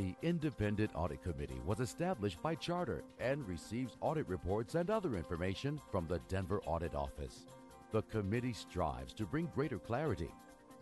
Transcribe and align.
The 0.00 0.16
Independent 0.22 0.92
Audit 0.94 1.22
Committee 1.22 1.60
was 1.66 1.78
established 1.78 2.40
by 2.40 2.54
charter 2.54 3.04
and 3.18 3.46
receives 3.46 3.98
audit 4.00 4.26
reports 4.30 4.74
and 4.74 4.88
other 4.88 5.14
information 5.14 5.78
from 5.90 6.06
the 6.06 6.20
Denver 6.26 6.62
Audit 6.64 6.94
Office. 6.94 7.44
The 7.92 8.00
committee 8.04 8.54
strives 8.54 9.12
to 9.12 9.26
bring 9.26 9.50
greater 9.54 9.78
clarity, 9.78 10.30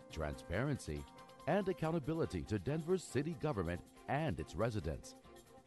transparency, 0.09 1.03
and 1.47 1.67
accountability 1.67 2.43
to 2.43 2.59
Denver's 2.59 3.03
city 3.03 3.35
government 3.41 3.81
and 4.07 4.39
its 4.39 4.55
residents. 4.55 5.15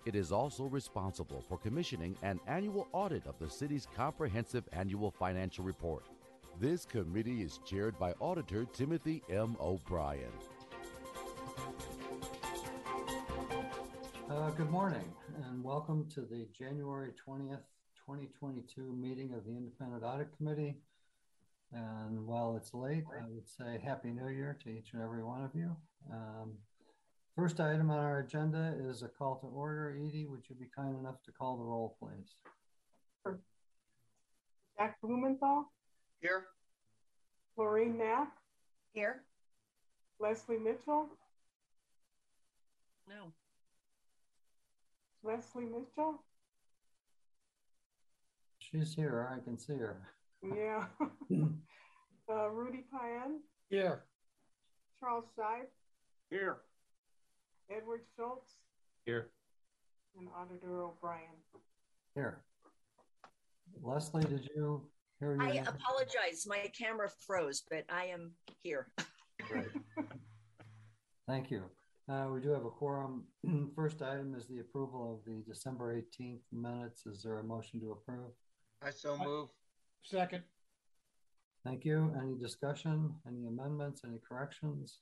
It 0.07 0.15
is 0.15 0.33
also 0.33 0.65
responsible 0.65 1.45
for 1.47 1.59
commissioning 1.59 2.17
an 2.23 2.41
annual 2.47 2.89
audit 2.93 3.27
of 3.27 3.39
the 3.39 3.51
city's 3.51 3.87
comprehensive 3.95 4.65
annual 4.73 5.11
financial 5.11 5.63
report. 5.63 6.07
This 6.59 6.87
committee 6.87 7.43
is 7.43 7.61
chaired 7.67 7.99
by 7.99 8.15
Auditor 8.19 8.65
Timothy 8.73 9.23
M. 9.29 9.59
O'Brien. 9.61 10.33
Uh, 14.33 14.49
Good 14.51 14.71
morning 14.71 15.13
and 15.45 15.63
welcome 15.63 16.09
to 16.15 16.23
the 16.23 16.47
January 16.59 17.11
20th, 17.29 17.61
2022 18.07 18.81
meeting 18.99 19.35
of 19.35 19.45
the 19.45 19.51
Independent 19.51 20.03
Audit 20.03 20.35
Committee. 20.39 20.77
And 21.71 22.27
while 22.27 22.57
it's 22.57 22.73
late, 22.73 23.05
I 23.15 23.25
would 23.29 23.47
say 23.47 23.79
Happy 23.85 24.11
New 24.11 24.29
Year 24.29 24.57
to 24.65 24.71
each 24.71 24.95
and 24.95 25.03
every 25.03 25.23
one 25.23 25.45
of 25.45 25.51
you. 25.55 25.77
Um, 26.11 26.53
First 27.37 27.61
item 27.61 27.91
on 27.91 27.99
our 27.99 28.21
agenda 28.21 28.75
is 28.79 29.03
a 29.03 29.09
call 29.09 29.37
to 29.37 29.47
order. 29.47 29.95
Edie, 29.99 30.27
would 30.27 30.43
you 30.49 30.55
be 30.57 30.67
kind 30.75 30.99
enough 30.99 31.23
to 31.25 31.33
call 31.33 31.59
the 31.59 31.65
roll, 31.65 31.97
please? 32.01 32.35
Jack 34.79 34.99
Blumenthal, 35.03 35.71
Here. 36.23 36.45
Maureen 37.59 37.99
Knapp, 37.99 38.33
Here? 38.95 39.25
Leslie 40.19 40.57
Mitchell, 40.59 41.09
No. 43.07 43.33
Leslie 45.23 45.65
Mitchell, 45.67 46.23
She's 48.59 48.95
here, 48.95 49.29
I 49.31 49.43
can 49.45 49.59
see 49.59 49.75
her. 49.75 50.09
yeah. 50.43 50.85
Uh, 52.33 52.49
Rudy 52.51 52.85
Payan, 52.91 53.41
Here. 53.69 54.05
Charles 55.01 55.25
Scheib, 55.37 55.67
Here. 56.31 56.59
Edward 57.69 58.03
Schultz, 58.17 58.55
Here. 59.05 59.29
and 60.17 60.29
Auditor 60.39 60.83
O'Brien. 60.85 61.35
Here. 62.15 62.43
Leslie, 63.83 64.23
did 64.23 64.49
you 64.55 64.83
hear? 65.19 65.35
your 65.35 65.43
I 65.43 65.51
name? 65.55 65.67
apologize. 65.67 66.47
My 66.47 66.71
camera 66.79 67.09
froze, 67.27 67.63
but 67.69 67.85
I 67.91 68.05
am 68.07 68.31
here. 68.63 68.87
Great. 69.49 69.67
Thank 71.27 71.51
you. 71.51 71.65
Uh, 72.09 72.27
we 72.33 72.41
do 72.41 72.51
have 72.51 72.65
a 72.65 72.71
quorum. 72.71 73.25
First 73.77 74.03
item 74.03 74.35
is 74.35 74.47
the 74.47 74.59
approval 74.61 75.15
of 75.15 75.25
the 75.25 75.43
December 75.49 75.95
18th 75.95 76.41
minutes. 76.53 77.07
Is 77.07 77.23
there 77.23 77.39
a 77.39 77.45
motion 77.45 77.81
to 77.81 77.93
approve? 77.93 78.33
I 78.83 78.91
so 78.91 79.17
move. 79.17 79.49
Second, 80.03 80.43
Thank 81.65 81.85
you. 81.85 82.13
Any 82.21 82.37
discussion? 82.37 83.15
Any 83.27 83.47
amendments? 83.47 84.03
Any 84.05 84.19
corrections? 84.29 84.99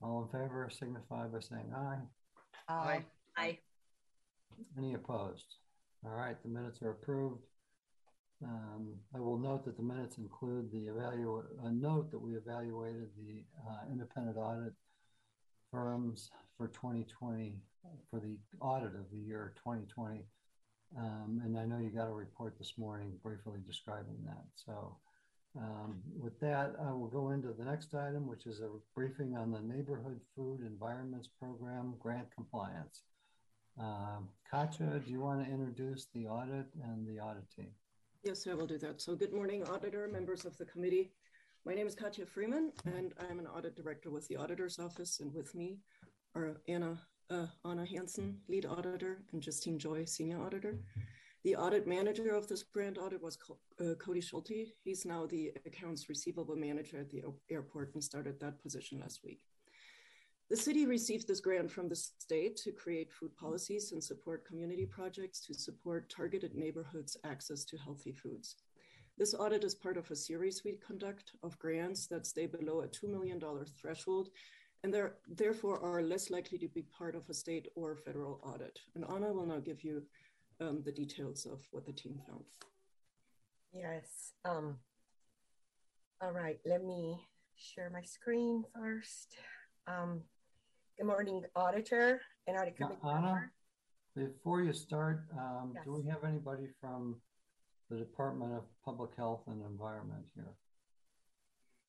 All 0.00 0.22
in 0.22 0.28
favor 0.28 0.68
signify 0.70 1.26
by 1.26 1.40
saying 1.40 1.72
aye. 1.74 1.98
Aye. 2.68 3.04
Aye. 3.36 3.58
Any 4.76 4.94
opposed? 4.94 5.56
All 6.04 6.12
right, 6.12 6.40
the 6.44 6.48
minutes 6.48 6.80
are 6.82 6.90
approved. 6.90 7.42
Um, 8.44 8.94
I 9.16 9.18
will 9.18 9.36
note 9.36 9.64
that 9.64 9.76
the 9.76 9.82
minutes 9.82 10.18
include 10.18 10.70
the 10.70 10.86
evaluate, 10.86 11.46
a 11.64 11.72
note 11.72 12.12
that 12.12 12.20
we 12.20 12.36
evaluated 12.36 13.08
the, 13.18 13.42
uh, 13.68 13.90
independent 13.90 14.36
audit 14.36 14.72
firms 15.70 16.30
for 16.56 16.68
twenty 16.68 17.04
twenty, 17.04 17.54
for 18.10 18.20
the 18.20 18.36
audit 18.60 18.94
of 18.94 19.10
the 19.10 19.18
year 19.18 19.54
twenty 19.62 19.86
twenty. 19.86 20.24
Um, 20.96 21.42
and 21.44 21.58
I 21.58 21.66
know 21.66 21.78
you 21.78 21.90
got 21.90 22.08
a 22.08 22.12
report 22.12 22.56
this 22.58 22.74
morning 22.78 23.12
briefly 23.22 23.60
describing 23.66 24.16
that. 24.24 24.44
So, 24.54 24.96
um, 25.58 26.00
with 26.18 26.40
that, 26.40 26.76
I 26.80 26.92
will 26.92 27.08
go 27.08 27.30
into 27.30 27.52
the 27.52 27.64
next 27.64 27.94
item, 27.94 28.26
which 28.26 28.46
is 28.46 28.60
a 28.60 28.70
briefing 28.94 29.36
on 29.36 29.50
the 29.50 29.60
Neighborhood 29.60 30.20
Food 30.34 30.60
Environments 30.66 31.28
Program 31.38 31.94
grant 31.98 32.28
compliance. 32.34 33.02
Um, 33.78 34.30
Katja, 34.50 35.02
do 35.04 35.12
you 35.12 35.20
want 35.20 35.44
to 35.44 35.52
introduce 35.52 36.06
the 36.14 36.26
audit 36.26 36.66
and 36.82 37.06
the 37.06 37.20
audit 37.20 37.44
team? 37.54 37.68
Yes, 38.24 38.46
I 38.50 38.54
will 38.54 38.66
do 38.66 38.78
that. 38.78 39.00
So 39.00 39.14
good 39.14 39.32
morning, 39.32 39.62
auditor, 39.64 40.08
members 40.10 40.44
of 40.44 40.56
the 40.56 40.64
committee. 40.64 41.12
My 41.64 41.74
name 41.74 41.86
is 41.86 41.94
Katja 41.94 42.24
Freeman, 42.24 42.72
and 42.86 43.12
I'm 43.28 43.38
an 43.38 43.46
audit 43.46 43.76
director 43.76 44.10
with 44.10 44.26
the 44.28 44.36
auditor's 44.36 44.78
office. 44.78 45.20
And 45.20 45.34
with 45.34 45.54
me 45.54 45.78
are 46.34 46.56
Anna, 46.66 46.98
uh, 47.30 47.46
Anna 47.64 47.84
Hansen, 47.84 48.38
lead 48.48 48.64
auditor, 48.64 49.22
and 49.32 49.42
Justine 49.42 49.78
Joy, 49.78 50.04
senior 50.04 50.40
auditor. 50.40 50.78
The 51.44 51.56
audit 51.56 51.86
manager 51.86 52.30
of 52.34 52.48
this 52.48 52.62
grant 52.62 52.96
audit 52.96 53.22
was 53.22 53.36
uh, 53.80 53.94
Cody 53.94 54.20
Schulte. 54.20 54.68
He's 54.82 55.04
now 55.04 55.26
the 55.26 55.52
accounts 55.66 56.08
receivable 56.08 56.56
manager 56.56 57.00
at 57.00 57.10
the 57.10 57.22
airport 57.50 57.94
and 57.94 58.02
started 58.02 58.40
that 58.40 58.62
position 58.62 59.00
last 59.00 59.20
week. 59.24 59.40
The 60.50 60.56
city 60.56 60.86
received 60.86 61.28
this 61.28 61.40
grant 61.40 61.70
from 61.70 61.88
the 61.88 61.96
state 61.96 62.56
to 62.58 62.72
create 62.72 63.12
food 63.12 63.36
policies 63.36 63.92
and 63.92 64.02
support 64.02 64.46
community 64.46 64.86
projects 64.86 65.40
to 65.46 65.54
support 65.54 66.08
targeted 66.08 66.54
neighborhoods' 66.54 67.18
access 67.24 67.64
to 67.66 67.76
healthy 67.76 68.12
foods. 68.12 68.56
This 69.18 69.34
audit 69.34 69.64
is 69.64 69.74
part 69.74 69.96
of 69.96 70.08
a 70.12 70.16
series 70.16 70.62
we 70.64 70.78
conduct 70.86 71.32
of 71.42 71.58
grants 71.58 72.06
that 72.06 72.24
stay 72.24 72.46
below 72.46 72.82
a 72.82 72.86
$2 72.86 73.10
million 73.10 73.42
threshold 73.80 74.28
and 74.84 74.94
there, 74.94 75.14
therefore 75.26 75.82
are 75.82 76.02
less 76.02 76.30
likely 76.30 76.56
to 76.58 76.68
be 76.68 76.82
part 76.96 77.16
of 77.16 77.28
a 77.28 77.34
state 77.34 77.66
or 77.74 77.96
federal 77.96 78.40
audit. 78.44 78.78
And 78.94 79.04
Anna 79.12 79.32
will 79.32 79.44
now 79.44 79.58
give 79.58 79.82
you 79.82 80.04
um, 80.60 80.82
the 80.84 80.92
details 80.92 81.46
of 81.46 81.60
what 81.72 81.84
the 81.84 81.92
team 81.92 82.20
found. 82.28 82.44
yes. 83.72 84.34
Um, 84.44 84.76
all 86.20 86.30
right, 86.30 86.60
let 86.64 86.84
me 86.84 87.18
share 87.56 87.90
my 87.90 88.02
screen 88.02 88.62
first. 88.72 89.36
Um, 89.88 90.20
good 90.96 91.06
morning, 91.06 91.42
auditor 91.56 92.20
and 92.46 92.56
audit 92.56 92.76
committee. 92.76 93.00
Anna, 93.02 93.20
member. 93.20 94.32
before 94.32 94.62
you 94.62 94.72
start, 94.72 95.24
um, 95.36 95.74
do 95.84 95.92
we 95.92 96.08
have 96.08 96.22
anybody 96.22 96.68
from 96.80 97.16
the 97.90 97.96
Department 97.96 98.52
of 98.52 98.64
Public 98.84 99.10
Health 99.16 99.42
and 99.46 99.62
Environment 99.64 100.24
here? 100.34 100.54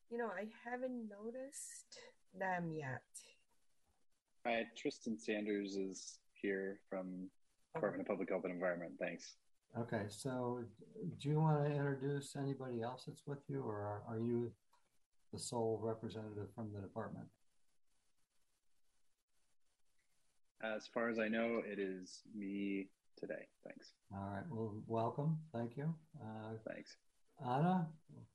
You 0.10 0.18
know, 0.18 0.28
I 0.28 0.46
haven't 0.64 1.10
noticed 1.10 2.00
them 2.38 2.72
yet. 2.74 3.04
Hi, 4.46 4.64
Tristan 4.78 5.18
Sanders 5.18 5.76
is 5.76 6.20
here 6.34 6.80
from 6.90 7.30
Department 7.76 8.02
of 8.02 8.08
Public 8.08 8.30
Health 8.30 8.46
and 8.46 8.54
Environment. 8.54 8.94
Thanks. 9.00 9.36
Okay, 9.78 10.06
so 10.10 10.64
do 11.20 11.30
you 11.30 11.40
want 11.40 11.64
to 11.66 11.72
introduce 11.72 12.36
anybody 12.36 12.82
else 12.82 13.04
that's 13.06 13.28
with 13.28 13.40
you, 13.48 13.62
or 13.62 13.82
are- 13.82 14.04
are 14.08 14.20
you 14.20 14.52
the 15.32 15.38
sole 15.38 15.78
representative 15.80 16.52
from 16.56 16.72
the 16.74 16.82
department? 16.82 17.30
As 20.62 20.88
far 20.88 21.10
as 21.10 21.20
I 21.20 21.28
know, 21.28 21.60
it 21.60 21.78
is 21.78 22.24
me 22.34 22.90
today. 23.16 23.48
Thanks. 23.90 24.22
All 24.22 24.34
right, 24.34 24.44
well, 24.50 24.74
welcome, 24.88 25.38
thank 25.54 25.78
you. 25.78 25.94
Uh, 26.22 26.54
Thanks. 26.68 26.98
Anna, 27.42 27.88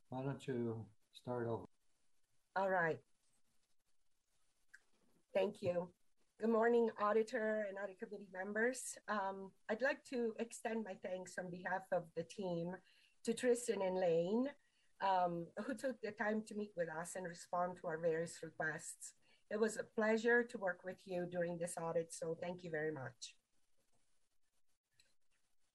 why 0.09 0.23
don't 0.23 0.47
you 0.47 0.85
start 1.13 1.47
over? 1.47 1.65
All 2.57 2.71
right. 2.71 2.99
Thank 5.35 5.57
you. 5.61 5.89
Good 6.41 6.51
morning, 6.51 6.91
auditor 7.01 7.67
and 7.69 7.77
audit 7.83 7.99
committee 7.99 8.29
members. 8.33 8.97
Um, 9.09 9.51
I'd 9.69 9.83
like 9.83 10.05
to 10.11 10.33
extend 10.39 10.85
my 10.85 10.95
thanks 11.05 11.35
on 11.39 11.51
behalf 11.51 11.83
of 11.93 12.05
the 12.17 12.23
team 12.23 12.75
to 13.25 13.35
Tristan 13.35 13.83
and 13.83 13.99
Lane, 13.99 14.47
um, 15.01 15.47
who 15.65 15.75
took 15.75 16.01
the 16.01 16.13
time 16.13 16.43
to 16.49 16.55
meet 16.55 16.73
with 16.77 16.89
us 16.89 17.13
and 17.17 17.27
respond 17.27 17.77
to 17.81 17.89
our 17.89 17.99
various 17.99 18.39
requests. 18.43 19.13
It 19.51 19.61
was 19.61 19.77
a 19.77 19.85
pleasure 19.85 20.43
to 20.45 20.59
work 20.59 20.81
with 20.85 20.97
you 21.05 21.27
during 21.31 21.59
this 21.59 21.75
audit, 21.81 22.13
so 22.13 22.37
thank 22.41 22.65
you 22.65 22.71
very 22.71 22.93
much. 22.93 23.35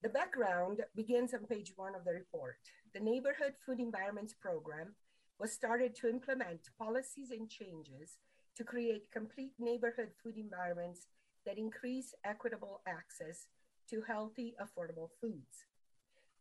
The 0.02 0.08
background 0.08 0.80
begins 0.96 1.34
on 1.34 1.44
page 1.44 1.74
one 1.76 1.94
of 1.94 2.06
the 2.06 2.14
report. 2.14 2.56
The 2.94 3.00
Neighborhood 3.00 3.52
Food 3.66 3.80
Environments 3.80 4.32
Program 4.32 4.94
was 5.38 5.52
started 5.52 5.94
to 5.96 6.08
implement 6.08 6.70
policies 6.78 7.30
and 7.30 7.50
changes 7.50 8.16
to 8.56 8.64
create 8.64 9.12
complete 9.12 9.52
neighborhood 9.58 10.08
food 10.22 10.38
environments 10.38 11.06
that 11.44 11.58
increase 11.58 12.14
equitable 12.24 12.80
access 12.88 13.48
to 13.90 14.00
healthy, 14.00 14.54
affordable 14.56 15.10
foods. 15.20 15.66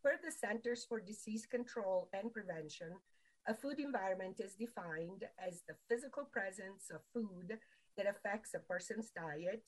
Per 0.02 0.18
the 0.24 0.32
Centers 0.32 0.86
for 0.88 1.02
Disease 1.02 1.46
Control 1.46 2.08
and 2.14 2.32
Prevention, 2.32 2.94
a 3.46 3.54
food 3.54 3.80
environment 3.80 4.40
is 4.40 4.56
defined 4.56 5.26
as 5.38 5.64
the 5.68 5.76
physical 5.90 6.24
presence 6.24 6.90
of 6.94 7.02
food 7.14 7.58
that 7.98 8.08
affects 8.08 8.54
a 8.54 8.60
person's 8.60 9.10
diet, 9.10 9.64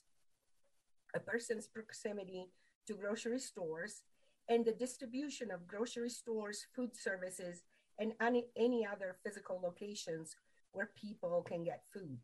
a 1.14 1.20
person's 1.20 1.68
proximity 1.68 2.46
to 2.88 2.94
grocery 2.94 3.40
stores, 3.40 4.02
and 4.50 4.66
the 4.66 4.72
distribution 4.72 5.52
of 5.52 5.68
grocery 5.68 6.10
stores, 6.10 6.66
food 6.76 6.96
services, 6.96 7.64
and 8.00 8.14
any, 8.22 8.88
other 8.92 9.16
physical 9.24 9.60
locations 9.64 10.36
where 10.72 10.90
people 11.00 11.46
can 11.48 11.64
get 11.64 11.84
food. 11.94 12.20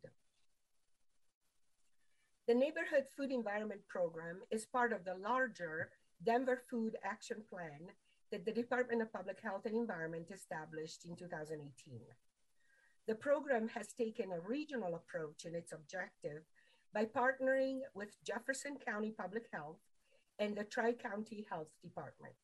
The 2.46 2.54
Neighborhood 2.54 3.04
Food 3.16 3.30
Environment 3.30 3.80
Program 3.88 4.40
is 4.50 4.66
part 4.66 4.92
of 4.92 5.04
the 5.04 5.14
larger 5.14 5.90
Denver 6.24 6.62
Food 6.70 6.96
Action 7.04 7.42
Plan 7.48 7.92
that 8.32 8.44
the 8.44 8.52
Department 8.52 9.02
of 9.02 9.12
Public 9.12 9.38
Health 9.42 9.66
and 9.66 9.76
Environment 9.76 10.26
established 10.32 11.04
in 11.04 11.14
2018. 11.16 12.00
The 13.06 13.14
program 13.14 13.68
has 13.68 13.92
taken 13.92 14.32
a 14.32 14.40
regional 14.40 14.94
approach 14.94 15.44
in 15.44 15.54
its 15.54 15.72
objective 15.72 16.42
by 16.92 17.04
partnering 17.04 17.80
with 17.94 18.16
Jefferson 18.24 18.76
County 18.84 19.12
Public 19.16 19.44
Health 19.52 19.78
and 20.38 20.56
the 20.56 20.64
Tri 20.64 20.92
County 20.92 21.46
Health 21.50 21.68
Department. 21.82 22.34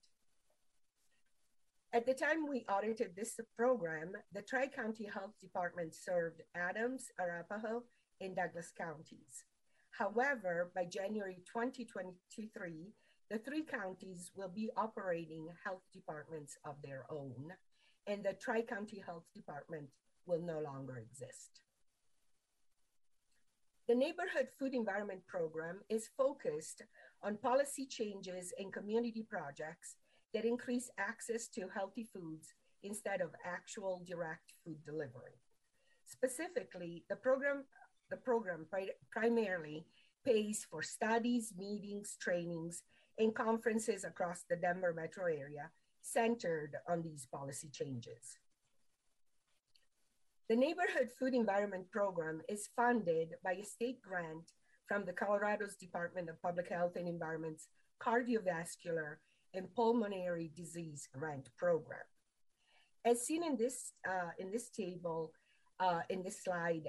At 1.92 2.06
the 2.06 2.14
time 2.14 2.48
we 2.48 2.64
audited 2.68 3.14
this 3.14 3.38
program, 3.56 4.12
the 4.32 4.42
Tri 4.42 4.66
County 4.66 5.08
Health 5.12 5.34
Department 5.40 5.94
served 5.94 6.42
Adams, 6.56 7.12
Arapahoe, 7.20 7.84
and 8.20 8.34
Douglas 8.34 8.72
counties. 8.76 9.44
However, 9.92 10.72
by 10.74 10.86
January 10.86 11.38
2023, 11.46 12.92
the 13.30 13.38
three 13.38 13.62
counties 13.62 14.32
will 14.34 14.48
be 14.48 14.70
operating 14.76 15.46
health 15.64 15.82
departments 15.92 16.56
of 16.64 16.74
their 16.82 17.04
own, 17.08 17.52
and 18.08 18.24
the 18.24 18.32
Tri 18.32 18.62
County 18.62 19.02
Health 19.04 19.26
Department 19.32 19.88
will 20.26 20.42
no 20.42 20.58
longer 20.58 20.98
exist. 20.98 21.60
The 23.86 23.94
Neighborhood 23.94 24.48
Food 24.58 24.74
Environment 24.74 25.20
Program 25.28 25.80
is 25.88 26.08
focused 26.16 26.82
on 27.24 27.38
policy 27.38 27.86
changes 27.86 28.52
and 28.58 28.72
community 28.72 29.26
projects 29.28 29.96
that 30.34 30.44
increase 30.44 30.90
access 30.98 31.48
to 31.48 31.68
healthy 31.74 32.04
foods 32.04 32.52
instead 32.82 33.20
of 33.20 33.30
actual 33.46 34.02
direct 34.06 34.52
food 34.64 34.76
delivery. 34.84 35.40
Specifically, 36.04 37.04
the 37.08 37.16
program, 37.16 37.64
the 38.10 38.16
program 38.16 38.66
pri 38.68 38.90
primarily 39.10 39.86
pays 40.24 40.66
for 40.70 40.82
studies, 40.82 41.52
meetings, 41.56 42.16
trainings, 42.20 42.82
and 43.18 43.34
conferences 43.34 44.04
across 44.04 44.44
the 44.48 44.56
Denver 44.56 44.92
metro 44.92 45.24
area 45.24 45.70
centered 46.02 46.76
on 46.88 47.02
these 47.02 47.26
policy 47.32 47.70
changes. 47.72 48.38
The 50.48 50.56
Neighborhood 50.56 51.08
Food 51.18 51.32
Environment 51.32 51.90
Program 51.90 52.42
is 52.50 52.68
funded 52.76 53.36
by 53.42 53.52
a 53.52 53.64
state 53.64 54.02
grant 54.02 54.52
from 54.86 55.04
the 55.04 55.12
Colorado's 55.12 55.76
Department 55.76 56.28
of 56.28 56.40
Public 56.42 56.68
Health 56.68 56.96
and 56.96 57.08
Environment's 57.08 57.68
Cardiovascular 58.00 59.16
and 59.54 59.72
Pulmonary 59.74 60.50
Disease 60.54 61.08
Grant 61.12 61.48
Program. 61.56 62.00
As 63.04 63.26
seen 63.26 63.44
in 63.44 63.56
this, 63.56 63.92
uh, 64.08 64.30
in 64.38 64.50
this 64.50 64.70
table, 64.70 65.32
uh, 65.80 66.00
in 66.10 66.22
this 66.22 66.42
slide, 66.42 66.88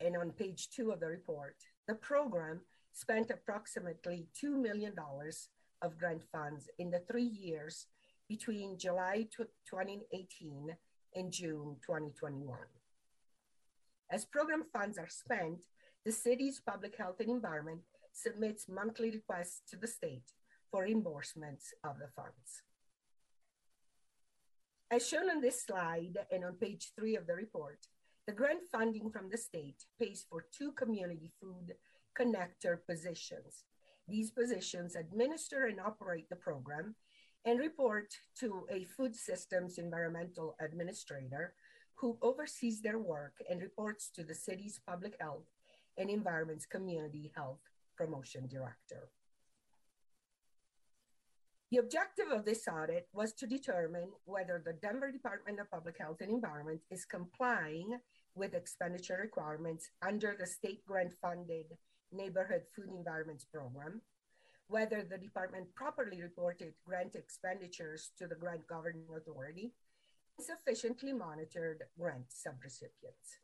and 0.00 0.16
on 0.16 0.30
page 0.30 0.70
two 0.70 0.90
of 0.90 1.00
the 1.00 1.06
report, 1.06 1.56
the 1.86 1.94
program 1.94 2.60
spent 2.92 3.30
approximately 3.30 4.26
$2 4.42 4.60
million 4.60 4.94
of 5.82 5.98
grant 5.98 6.22
funds 6.32 6.68
in 6.78 6.90
the 6.90 7.02
three 7.10 7.24
years 7.24 7.86
between 8.28 8.78
July 8.78 9.26
2018 9.68 10.76
and 11.14 11.32
June 11.32 11.76
2021. 11.84 12.58
As 14.10 14.24
program 14.24 14.64
funds 14.72 14.98
are 14.98 15.08
spent, 15.08 15.64
the 16.04 16.12
city's 16.12 16.60
public 16.60 16.96
health 16.96 17.20
and 17.20 17.28
environment 17.28 17.80
submits 18.12 18.68
monthly 18.68 19.10
requests 19.10 19.62
to 19.70 19.76
the 19.76 19.86
state 19.86 20.32
for 20.70 20.86
reimbursements 20.86 21.72
of 21.84 21.98
the 21.98 22.08
funds. 22.16 22.62
As 24.90 25.06
shown 25.06 25.30
on 25.30 25.40
this 25.40 25.62
slide 25.62 26.18
and 26.32 26.44
on 26.44 26.54
page 26.54 26.92
three 26.96 27.16
of 27.16 27.26
the 27.26 27.34
report, 27.34 27.78
the 28.26 28.32
grant 28.32 28.62
funding 28.70 29.10
from 29.10 29.30
the 29.30 29.36
state 29.36 29.84
pays 29.98 30.24
for 30.28 30.46
two 30.56 30.72
community 30.72 31.30
food 31.40 31.74
connector 32.18 32.78
positions. 32.88 33.64
These 34.08 34.30
positions 34.32 34.96
administer 34.96 35.66
and 35.66 35.80
operate 35.80 36.28
the 36.28 36.36
program 36.36 36.96
and 37.44 37.58
report 37.60 38.12
to 38.40 38.66
a 38.70 38.84
food 38.84 39.14
systems 39.14 39.78
environmental 39.78 40.56
administrator 40.60 41.54
who 41.94 42.18
oversees 42.22 42.80
their 42.80 42.98
work 42.98 43.34
and 43.48 43.62
reports 43.62 44.10
to 44.16 44.24
the 44.24 44.34
city's 44.34 44.80
public 44.86 45.14
health 45.20 45.46
and 46.00 46.08
environment's 46.08 46.64
community 46.64 47.30
health 47.36 47.60
promotion 47.96 48.48
director. 48.48 49.10
The 51.70 51.76
objective 51.76 52.32
of 52.32 52.44
this 52.44 52.66
audit 52.66 53.06
was 53.12 53.32
to 53.34 53.46
determine 53.46 54.08
whether 54.24 54.60
the 54.64 54.72
Denver 54.72 55.12
Department 55.12 55.60
of 55.60 55.70
Public 55.70 55.98
Health 56.00 56.16
and 56.20 56.30
Environment 56.30 56.80
is 56.90 57.04
complying 57.04 57.98
with 58.34 58.54
expenditure 58.54 59.18
requirements 59.20 59.90
under 60.02 60.34
the 60.38 60.46
state 60.46 60.84
grant 60.86 61.12
funded 61.20 61.66
Neighborhood 62.10 62.62
Food 62.74 62.88
Environments 62.96 63.44
Program, 63.44 64.00
whether 64.66 65.02
the 65.02 65.18
department 65.18 65.72
properly 65.76 66.22
reported 66.22 66.72
grant 66.84 67.14
expenditures 67.14 68.10
to 68.18 68.26
the 68.26 68.34
grant 68.34 68.66
governing 68.66 69.06
authority, 69.14 69.74
and 70.38 70.46
sufficiently 70.46 71.12
monitored 71.12 71.82
grant 71.96 72.30
subrecipients. 72.30 73.38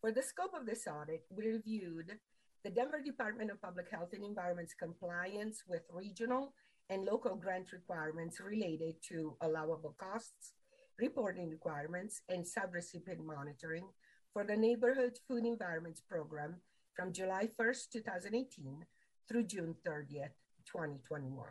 For 0.00 0.12
the 0.12 0.22
scope 0.22 0.52
of 0.54 0.66
this 0.66 0.86
audit, 0.86 1.24
we 1.30 1.46
reviewed 1.46 2.18
the 2.62 2.70
Denver 2.70 3.00
Department 3.00 3.50
of 3.50 3.62
Public 3.62 3.90
Health 3.90 4.10
and 4.12 4.24
Environment's 4.24 4.74
compliance 4.74 5.62
with 5.68 5.82
regional 5.92 6.52
and 6.90 7.04
local 7.04 7.34
grant 7.34 7.72
requirements 7.72 8.40
related 8.40 8.96
to 9.08 9.36
allowable 9.40 9.94
costs, 9.98 10.52
reporting 10.98 11.48
requirements, 11.48 12.22
and 12.28 12.44
subrecipient 12.44 13.24
monitoring 13.24 13.86
for 14.32 14.44
the 14.44 14.56
Neighborhood 14.56 15.18
Food 15.26 15.44
Environments 15.44 16.00
Program 16.00 16.56
from 16.94 17.12
July 17.12 17.48
1st, 17.58 17.90
2018 17.92 18.84
through 19.28 19.44
June 19.44 19.74
30th, 19.86 20.36
2021. 20.66 21.46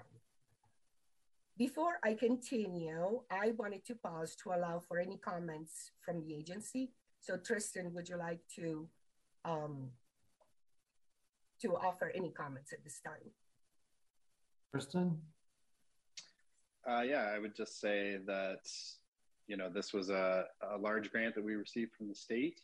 Before 1.58 2.00
I 2.04 2.14
continue, 2.14 3.22
I 3.32 3.52
wanted 3.58 3.86
to 3.86 3.96
pause 3.96 4.36
to 4.44 4.50
allow 4.50 4.82
for 4.88 5.00
any 5.00 5.18
comments 5.18 5.92
from 6.02 6.22
the 6.22 6.36
agency. 6.36 6.92
So 7.26 7.38
Tristan, 7.38 7.92
would 7.96 8.08
you 8.08 8.18
like 8.18 8.42
to 8.58 8.88
um, 9.46 9.90
to 11.62 11.76
offer 11.76 12.12
any 12.14 12.30
comments 12.30 12.72
at 12.72 12.84
this 12.84 13.00
time. 13.04 13.32
Tristan? 14.72 15.18
Uh, 16.88 17.02
yeah, 17.02 17.32
I 17.36 17.40
would 17.40 17.56
just 17.56 17.80
say 17.80 18.18
that, 18.28 18.70
you 19.48 19.58
know, 19.58 19.70
this 19.70 19.92
was 19.92 20.12
a, 20.12 20.44
a 20.76 20.78
large 20.78 21.12
grant 21.12 21.34
that 21.34 21.44
we 21.44 21.56
received 21.56 21.94
from 21.98 22.08
the 22.08 22.16
state. 22.16 22.60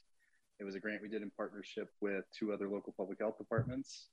It 0.59 0.63
was 0.63 0.75
a 0.75 0.79
grant 0.79 1.01
we 1.01 1.09
did 1.09 1.23
in 1.23 1.31
partnership 1.31 1.89
with 2.01 2.25
two 2.37 2.53
other 2.53 2.69
local 2.69 2.93
public 2.95 3.19
health 3.19 3.39
departments. 3.39 4.09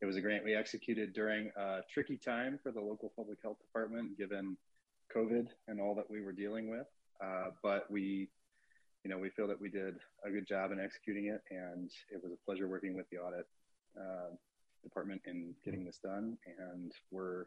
It 0.00 0.06
was 0.06 0.16
a 0.16 0.22
grant 0.22 0.44
we 0.44 0.54
executed 0.54 1.12
during 1.12 1.50
a 1.58 1.80
tricky 1.92 2.16
time 2.16 2.58
for 2.62 2.72
the 2.72 2.80
local 2.80 3.12
public 3.14 3.38
health 3.42 3.58
department, 3.60 4.16
given 4.16 4.56
COVID 5.14 5.48
and 5.68 5.78
all 5.78 5.94
that 5.96 6.10
we 6.10 6.22
were 6.22 6.32
dealing 6.32 6.70
with. 6.70 6.86
Uh, 7.22 7.50
but 7.62 7.90
we, 7.90 8.30
you 9.04 9.10
know, 9.10 9.18
we 9.18 9.30
feel 9.30 9.48
that 9.48 9.60
we 9.60 9.68
did 9.70 9.94
a 10.24 10.30
good 10.30 10.46
job 10.46 10.72
in 10.72 10.80
executing 10.80 11.26
it, 11.26 11.40
and 11.50 11.90
it 12.10 12.22
was 12.22 12.32
a 12.32 12.44
pleasure 12.44 12.68
working 12.68 12.94
with 12.94 13.08
the 13.10 13.18
audit 13.18 13.46
uh, 13.98 14.34
department 14.82 15.22
in 15.26 15.54
getting 15.64 15.84
this 15.84 15.98
done, 16.02 16.36
and 16.58 16.92
we're 17.10 17.46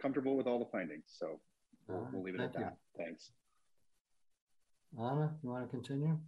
comfortable 0.00 0.36
with 0.36 0.46
all 0.46 0.58
the 0.58 0.70
findings. 0.72 1.04
So 1.18 1.40
we'll, 1.88 2.08
we'll 2.12 2.22
leave 2.22 2.34
it 2.34 2.38
Thank 2.38 2.54
at 2.54 2.60
you. 2.60 2.66
that. 2.66 2.76
Thanks. 2.96 3.30
Anna, 4.98 5.34
you 5.42 5.50
want 5.50 5.64
to 5.64 5.76
continue? 5.76 6.18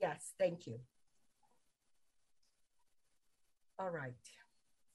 Yes, 0.00 0.32
thank 0.38 0.66
you. 0.66 0.78
All 3.78 3.90
right. 3.90 4.12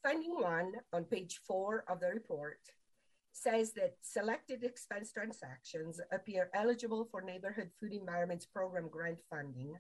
Finding 0.01 0.41
one 0.41 0.71
on 0.93 1.03
page 1.03 1.41
four 1.45 1.83
of 1.89 2.00
the 2.00 2.07
report 2.07 2.59
says 3.31 3.74
that 3.74 3.95
selected 4.01 4.63
expense 4.63 5.12
transactions 5.12 6.00
appear 6.12 6.50
eligible 6.53 7.07
for 7.09 7.21
Neighborhood 7.21 7.69
Food 7.79 7.93
Environments 7.93 8.45
Program 8.45 8.89
grant 8.89 9.19
funding, 9.29 9.75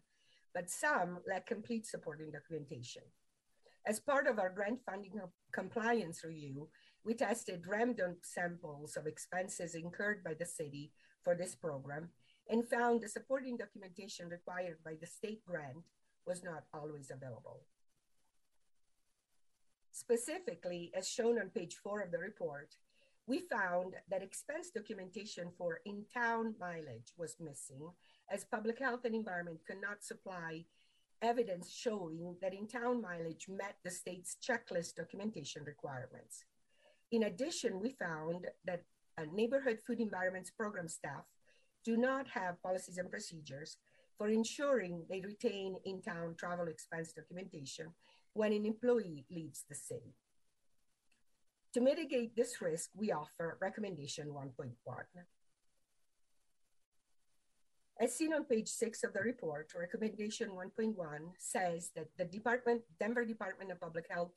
but 0.53 0.69
some 0.69 1.19
lack 1.27 1.47
complete 1.47 1.85
supporting 1.85 2.31
documentation. 2.31 3.03
As 3.85 3.99
part 3.99 4.27
of 4.27 4.39
our 4.39 4.49
grant 4.49 4.79
funding 4.85 5.19
compliance 5.51 6.23
review, 6.23 6.69
we 7.03 7.13
tested 7.13 7.63
random 7.67 8.17
samples 8.21 8.97
of 8.97 9.07
expenses 9.07 9.73
incurred 9.73 10.23
by 10.23 10.33
the 10.33 10.45
city 10.45 10.91
for 11.23 11.35
this 11.35 11.55
program 11.55 12.09
and 12.49 12.67
found 12.67 13.01
the 13.01 13.07
supporting 13.07 13.57
documentation 13.57 14.27
required 14.27 14.77
by 14.83 14.93
the 14.99 15.07
state 15.07 15.43
grant 15.45 15.85
was 16.25 16.43
not 16.43 16.63
always 16.73 17.11
available. 17.11 17.61
Specifically, 19.91 20.91
as 20.95 21.07
shown 21.07 21.39
on 21.39 21.49
page 21.49 21.77
four 21.83 22.01
of 22.01 22.11
the 22.11 22.19
report, 22.19 22.75
we 23.29 23.41
found 23.41 23.93
that 24.09 24.23
expense 24.23 24.71
documentation 24.71 25.49
for 25.55 25.81
in 25.85 26.03
town 26.11 26.55
mileage 26.59 27.13
was 27.15 27.35
missing, 27.39 27.87
as 28.31 28.43
public 28.43 28.79
health 28.79 29.01
and 29.05 29.13
environment 29.13 29.59
could 29.67 29.79
not 29.79 30.03
supply 30.03 30.65
evidence 31.21 31.69
showing 31.69 32.35
that 32.41 32.55
in 32.55 32.65
town 32.67 32.99
mileage 32.99 33.45
met 33.47 33.75
the 33.83 33.91
state's 33.91 34.35
checklist 34.41 34.95
documentation 34.95 35.63
requirements. 35.63 36.45
In 37.11 37.23
addition, 37.23 37.79
we 37.79 37.91
found 37.91 38.47
that 38.65 38.81
uh, 39.19 39.25
neighborhood 39.31 39.77
food 39.85 39.99
environments 39.99 40.49
program 40.49 40.87
staff 40.87 41.25
do 41.85 41.97
not 41.97 42.27
have 42.29 42.61
policies 42.63 42.97
and 42.97 43.11
procedures 43.11 43.77
for 44.17 44.29
ensuring 44.29 45.03
they 45.07 45.21
retain 45.21 45.75
in 45.85 46.01
town 46.01 46.33
travel 46.35 46.67
expense 46.67 47.13
documentation 47.13 47.93
when 48.33 48.53
an 48.53 48.65
employee 48.65 49.27
leaves 49.29 49.65
the 49.69 49.75
city. 49.75 50.15
To 51.73 51.81
mitigate 51.81 52.35
this 52.35 52.61
risk, 52.61 52.89
we 52.95 53.11
offer 53.11 53.57
recommendation 53.61 54.29
1.1. 54.29 54.73
As 58.01 58.15
seen 58.15 58.33
on 58.33 58.45
page 58.45 58.69
six 58.69 59.03
of 59.03 59.13
the 59.13 59.19
report, 59.19 59.71
recommendation 59.77 60.49
1.1 60.49 60.95
says 61.37 61.91
that 61.95 62.07
the 62.17 62.25
Department, 62.25 62.81
Denver 62.99 63.25
Department 63.25 63.71
of 63.71 63.79
Public 63.81 64.07
Health 64.09 64.31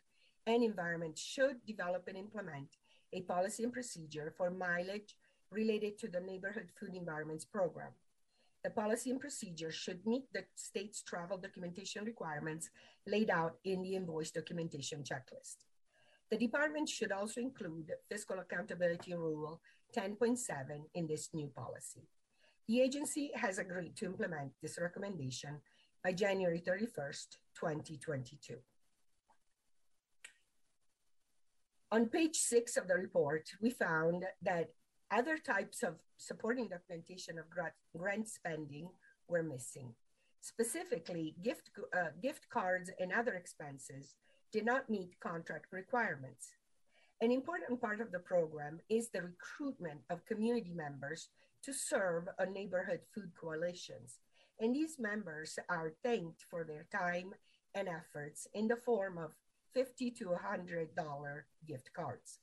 and 0.47 0.63
Environment 0.63 1.17
should 1.17 1.65
develop 1.65 2.09
and 2.09 2.19
implement 2.19 2.77
a 3.15 3.23
policy 3.23 3.63
and 3.63 3.73
procedure 3.73 4.35
for 4.37 4.51
mileage 4.51 5.17
related 5.51 5.99
to 6.01 6.09
the 6.09 6.21
Neighborhood 6.21 6.69
Food 6.79 6.95
Environments 6.95 7.45
Program. 7.45 7.93
The 8.65 8.71
policy 8.71 9.11
and 9.11 9.21
procedure 9.21 9.73
should 9.73 10.07
meet 10.07 10.25
the 10.33 10.45
state's 10.55 11.03
travel 11.03 11.39
documentation 11.39 12.05
requirements 12.05 12.69
laid 13.07 13.31
out 13.31 13.57
in 13.65 13.83
the 13.83 13.97
invoice 13.97 14.31
documentation 14.31 15.03
checklist. 15.03 15.57
The 16.33 16.39
department 16.39 16.89
should 16.89 17.13
also 17.13 17.43
include 17.43 17.93
Fiscal 18.09 18.39
Accountability 18.39 19.13
Rule 19.13 19.61
10.7 19.95 20.39
in 20.95 21.07
this 21.07 21.29
new 21.35 21.49
policy. 21.49 22.09
The 22.67 22.81
agency 22.81 23.31
has 23.35 23.59
agreed 23.59 23.97
to 23.97 24.07
implement 24.07 24.53
this 24.63 24.79
recommendation 24.81 25.61
by 26.03 26.15
January 26.15 26.63
31st, 26.67 27.37
2022. 27.61 28.57
On 31.91 32.07
page 32.07 32.37
six 32.37 32.79
of 32.79 32.89
the 32.89 32.95
report, 32.95 33.51
we 33.61 33.69
found 33.69 34.25
that 34.41 34.71
other 35.11 35.37
types 35.37 35.83
of 35.83 35.97
supporting 36.17 36.69
documentation 36.69 37.39
of 37.39 37.45
grant 37.95 38.27
spending 38.27 38.89
were 39.29 39.43
missing. 39.43 39.93
Specifically, 40.41 41.37
gift, 41.45 41.69
uh, 41.95 42.07
gift 42.23 42.49
cards 42.49 42.91
and 42.99 43.13
other 43.13 43.35
expenses 43.35 44.15
did 44.53 44.67
not 44.67 44.91
meet 44.91 45.19
contract 45.19 45.73
requirements. 45.73 46.51
An 47.23 47.31
important 47.33 47.81
part 47.81 48.01
of 48.01 48.13
the 48.13 48.19
program 48.19 48.81
is 48.89 49.09
the 49.09 49.23
recruitment 49.23 50.01
of 50.11 50.27
community 50.27 50.73
members 50.75 51.29
to 51.65 51.73
serve 51.73 52.29
on 52.39 52.53
neighborhood 52.53 53.01
food 53.15 53.31
coalitions. 53.41 54.19
And 54.61 54.75
these 54.75 54.99
members 54.99 55.59
are 55.69 55.93
thanked 56.03 56.45
for 56.51 56.65
their 56.65 56.87
time 56.93 57.33
and 57.75 57.89
efforts 57.89 58.47
in 58.53 58.69
the 58.69 58.77
form 58.77 59.17
of 59.19 59.31
50 59.73 60.11
to 60.11 60.27
$100 60.27 60.89
gift 61.67 61.91
cards. 61.95 62.39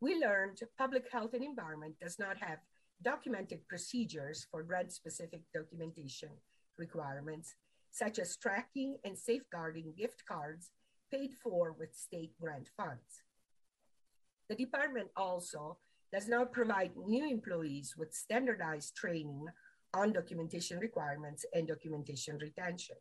We 0.00 0.16
learned 0.16 0.60
public 0.78 1.04
health 1.12 1.34
and 1.34 1.44
environment 1.44 1.94
does 2.00 2.18
not 2.18 2.38
have 2.38 2.58
documented 3.02 3.68
procedures 3.68 4.46
for 4.50 4.62
grant 4.62 4.92
specific 4.92 5.42
documentation 5.54 6.30
requirements, 6.76 7.54
such 7.92 8.18
as 8.18 8.36
tracking 8.36 8.96
and 9.04 9.16
safeguarding 9.16 9.92
gift 9.96 10.24
cards 10.26 10.70
paid 11.10 11.34
for 11.42 11.72
with 11.78 11.94
state 11.94 12.32
grant 12.40 12.68
funds. 12.76 13.22
The 14.48 14.56
department 14.56 15.08
also 15.16 15.78
does 16.12 16.28
not 16.28 16.52
provide 16.52 16.96
new 16.96 17.28
employees 17.28 17.94
with 17.96 18.12
standardized 18.14 18.96
training 18.96 19.46
on 19.94 20.12
documentation 20.12 20.78
requirements 20.78 21.44
and 21.52 21.68
documentation 21.68 22.38
retention. 22.38 22.96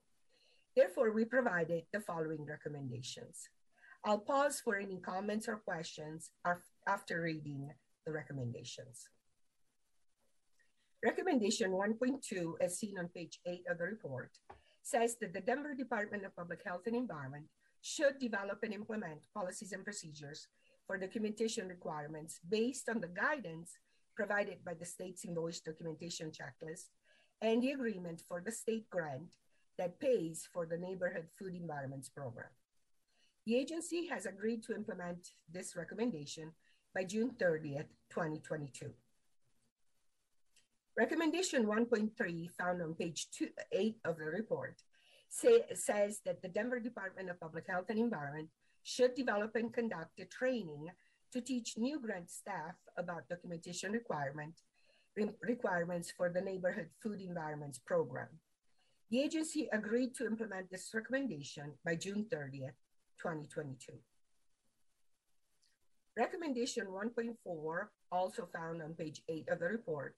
Therefore, 0.76 1.12
we 1.12 1.26
provided 1.26 1.84
the 1.92 2.00
following 2.02 2.46
recommendations. 2.46 3.50
I'll 4.06 4.20
pause 4.20 4.62
for 4.64 4.78
any 4.78 4.98
comments 4.98 5.48
or 5.48 5.58
questions 5.58 6.32
after 6.88 7.22
reading 7.22 7.70
the 8.06 8.12
recommendations. 8.12 9.10
Recommendation 11.04 11.72
1.2, 11.72 12.54
as 12.62 12.78
seen 12.78 12.98
on 13.00 13.08
page 13.08 13.40
8 13.46 13.64
of 13.70 13.78
the 13.78 13.86
report, 13.86 14.32
says 14.84 15.18
that 15.22 15.34
the 15.34 15.42
Denver 15.42 15.74
Department 15.74 16.26
of 16.26 16.36
Public 16.36 16.62
Health 16.66 16.84
and 16.88 16.96
Environment 16.96 17.46
should 17.82 18.20
develop 18.20 18.60
and 18.64 18.74
implement 18.74 19.22
policies 19.34 19.72
and 19.72 19.84
procedures 19.84 20.48
for 20.86 20.98
documentation 20.98 21.68
requirements 21.68 22.40
based 22.50 22.90
on 22.90 23.00
the 23.00 23.08
guidance 23.08 23.78
provided 24.16 24.64
by 24.66 24.74
the 24.74 24.86
state's 24.86 25.24
invoice 25.24 25.60
documentation 25.62 26.32
checklist 26.32 26.88
and 27.42 27.64
the 27.64 27.72
agreement 27.72 28.22
for 28.28 28.42
the 28.42 28.52
state 28.52 28.90
grant 28.90 29.36
that 29.78 30.00
pays 30.00 30.48
for 30.52 30.66
the 30.66 30.78
Neighborhood 30.78 31.28
Food 31.38 31.56
Environments 31.56 32.10
Program. 32.10 32.50
The 33.46 33.56
agency 33.56 34.08
has 34.08 34.26
agreed 34.26 34.62
to 34.64 34.76
implement 34.76 35.30
this 35.52 35.76
recommendation 35.76 36.52
by 36.94 37.06
June 37.06 37.32
30th, 37.40 37.88
2022. 38.10 38.92
Recommendation 40.98 41.66
1.3, 41.66 42.50
found 42.52 42.82
on 42.82 42.94
page 42.94 43.28
two, 43.32 43.48
8 43.72 43.96
of 44.04 44.18
the 44.18 44.26
report, 44.26 44.76
say, 45.30 45.64
says 45.74 46.20
that 46.26 46.42
the 46.42 46.48
Denver 46.48 46.80
Department 46.80 47.30
of 47.30 47.40
Public 47.40 47.66
Health 47.68 47.86
and 47.90 48.00
Environment 48.00 48.50
should 48.84 49.16
develop 49.16 49.56
and 49.56 49.74
conduct 49.74 50.20
a 50.20 50.26
training 50.26 50.88
to 51.32 51.42
teach 51.42 51.78
new 51.78 52.00
grant 52.00 52.30
staff 52.30 52.76
about 52.98 53.30
documentation 53.30 53.92
requirement, 53.92 54.56
re- 55.16 55.30
requirements 55.42 56.12
for 56.16 56.30
the 56.30 56.42
Neighborhood 56.42 56.90
Food 57.02 57.22
Environments 57.22 57.80
Program. 57.80 58.28
The 59.12 59.22
agency 59.22 59.70
agreed 59.72 60.16
to 60.16 60.26
implement 60.26 60.70
this 60.70 60.90
recommendation 60.94 61.74
by 61.86 61.96
June 61.96 62.26
30th, 62.32 62.78
2022. 63.22 63.94
Recommendation 66.18 66.88
1.4, 66.88 67.88
also 68.12 68.48
found 68.54 68.82
on 68.82 68.94
page 68.94 69.22
8 69.30 69.48
of 69.50 69.60
the 69.60 69.66
report, 69.66 70.16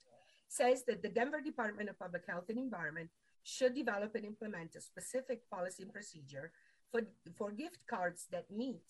says 0.48 0.84
that 0.86 1.02
the 1.02 1.08
Denver 1.08 1.40
Department 1.40 1.88
of 1.88 1.98
Public 1.98 2.22
Health 2.28 2.44
and 2.48 2.58
Environment 2.58 3.08
should 3.42 3.74
develop 3.74 4.14
and 4.14 4.24
implement 4.24 4.76
a 4.76 4.80
specific 4.80 5.48
policy 5.50 5.82
and 5.82 5.92
procedure 5.92 6.52
for, 6.90 7.02
for 7.36 7.50
gift 7.50 7.78
cards 7.88 8.26
that 8.30 8.50
meet 8.50 8.82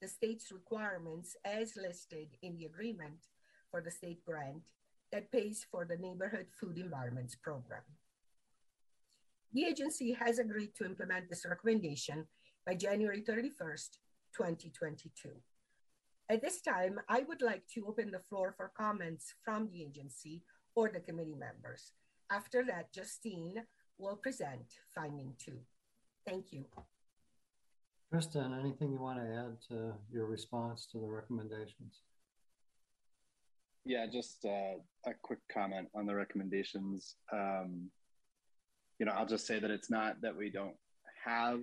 the 0.00 0.08
state's 0.08 0.52
requirements 0.52 1.36
as 1.44 1.76
listed 1.76 2.28
in 2.42 2.56
the 2.56 2.66
agreement 2.66 3.28
for 3.70 3.80
the 3.80 3.90
state 3.90 4.24
grant 4.24 4.70
that 5.12 5.32
pays 5.32 5.64
for 5.70 5.84
the 5.84 5.96
Neighborhood 5.96 6.46
Food 6.60 6.78
Environments 6.78 7.34
Program. 7.34 7.82
The 9.52 9.64
agency 9.64 10.12
has 10.12 10.38
agreed 10.38 10.74
to 10.76 10.84
implement 10.84 11.30
this 11.30 11.46
recommendation 11.48 12.26
by 12.66 12.74
January 12.74 13.22
31st, 13.22 13.98
2022. 14.36 15.30
At 16.28 16.42
this 16.42 16.60
time, 16.60 17.00
I 17.08 17.20
would 17.20 17.40
like 17.40 17.62
to 17.74 17.86
open 17.86 18.10
the 18.10 18.18
floor 18.18 18.52
for 18.56 18.72
comments 18.76 19.32
from 19.44 19.70
the 19.70 19.84
agency 19.84 20.42
or 20.74 20.90
the 20.90 21.00
committee 21.00 21.36
members. 21.36 21.92
After 22.30 22.64
that, 22.64 22.92
Justine 22.92 23.62
will 23.98 24.16
present 24.16 24.66
finding 24.94 25.32
two. 25.38 25.58
Thank 26.26 26.52
you. 26.52 26.64
Kristen, 28.10 28.56
anything 28.60 28.92
you 28.92 29.00
want 29.00 29.18
to 29.18 29.24
add 29.24 29.56
to 29.68 29.92
your 30.12 30.26
response 30.26 30.86
to 30.92 30.98
the 30.98 31.06
recommendations? 31.06 32.02
Yeah, 33.84 34.06
just 34.10 34.44
uh, 34.44 34.78
a 35.06 35.14
quick 35.22 35.38
comment 35.52 35.88
on 35.94 36.06
the 36.06 36.14
recommendations. 36.14 37.16
Um, 37.32 37.90
you 38.98 39.06
know, 39.06 39.12
I'll 39.12 39.26
just 39.26 39.46
say 39.46 39.58
that 39.58 39.70
it's 39.70 39.90
not 39.90 40.20
that 40.22 40.36
we 40.36 40.50
don't 40.50 40.76
have 41.24 41.60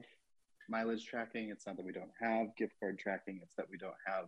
mileage 0.70 1.06
tracking. 1.06 1.50
It's 1.50 1.66
not 1.66 1.78
that 1.78 1.86
we 1.86 1.92
don't 1.92 2.12
have 2.22 2.56
gift 2.58 2.74
card 2.80 3.00
tracking. 3.00 3.40
It's 3.42 3.56
that 3.56 3.70
we 3.70 3.78
don't 3.78 3.94
have 4.06 4.26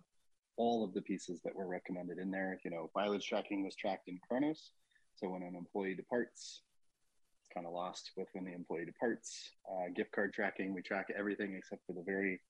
all 0.58 0.84
of 0.84 0.94
the 0.94 1.02
pieces 1.02 1.42
that 1.44 1.56
were 1.56 1.68
recommended 1.68 2.18
in 2.18 2.32
there. 2.32 2.60
You 2.64 2.72
know, 2.72 2.90
mileage 2.96 3.28
tracking 3.28 3.64
was 3.64 3.76
tracked 3.76 4.08
in 4.08 4.20
Kronos. 4.28 4.72
So 5.16 5.30
when 5.30 5.44
an 5.44 5.56
employee 5.56 5.96
departs, 5.96 6.62
kind 7.56 7.66
of 7.66 7.74
lost 7.74 8.12
with 8.18 8.28
when 8.34 8.46
the 8.46 8.54
employee 8.54 8.86
departs. 8.86 9.52
Uh, 9.72 9.90
gift 9.96 10.12
card 10.12 10.34
tracking, 10.34 10.74
we 10.74 10.82
track 10.82 11.08
everything 11.18 11.56
except 11.56 11.86
for 11.88 11.94
the 11.94 12.04
very 12.04 12.42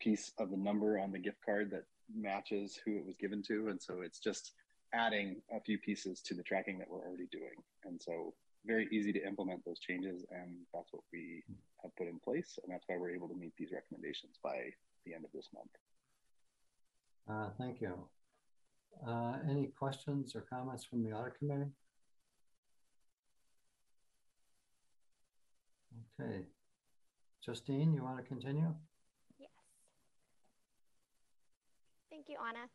piece 0.00 0.32
of 0.38 0.50
the 0.50 0.56
number 0.56 0.98
on 0.98 1.12
the 1.12 1.18
gift 1.18 1.38
card 1.44 1.70
that 1.70 1.84
matches 2.14 2.78
who 2.84 2.98
it 2.98 3.06
was 3.06 3.16
given 3.16 3.42
to. 3.42 3.68
And 3.68 3.80
so 3.80 4.02
it's 4.02 4.18
just 4.18 4.52
adding 4.92 5.36
a 5.54 5.60
few 5.60 5.78
pieces 5.78 6.20
to 6.22 6.34
the 6.34 6.42
tracking 6.42 6.78
that 6.78 6.90
we're 6.90 7.06
already 7.06 7.28
doing. 7.30 7.62
And 7.84 8.00
so 8.02 8.34
very 8.66 8.88
easy 8.90 9.12
to 9.12 9.26
implement 9.26 9.64
those 9.64 9.78
changes. 9.78 10.24
And 10.30 10.56
that's 10.72 10.92
what 10.92 11.02
we 11.12 11.42
have 11.82 11.94
put 11.96 12.08
in 12.08 12.18
place. 12.18 12.58
And 12.62 12.72
that's 12.72 12.84
why 12.86 12.96
we're 12.96 13.14
able 13.14 13.28
to 13.28 13.34
meet 13.34 13.52
these 13.56 13.70
recommendations 13.72 14.36
by 14.42 14.70
the 15.06 15.14
end 15.14 15.24
of 15.24 15.30
this 15.32 15.48
month. 15.54 15.70
Uh, 17.28 17.50
thank 17.58 17.80
you. 17.80 17.94
Uh, 19.06 19.38
any 19.50 19.66
questions 19.78 20.34
or 20.34 20.42
comments 20.42 20.84
from 20.84 21.02
the 21.02 21.12
audit 21.12 21.38
committee? 21.38 21.70
Okay. 26.20 26.46
Justine, 27.44 27.92
you 27.92 28.02
want 28.02 28.16
to 28.16 28.22
continue? 28.22 28.74
Yes. 29.38 29.50
Thank 32.10 32.28
you, 32.28 32.36
Anna. 32.46 32.68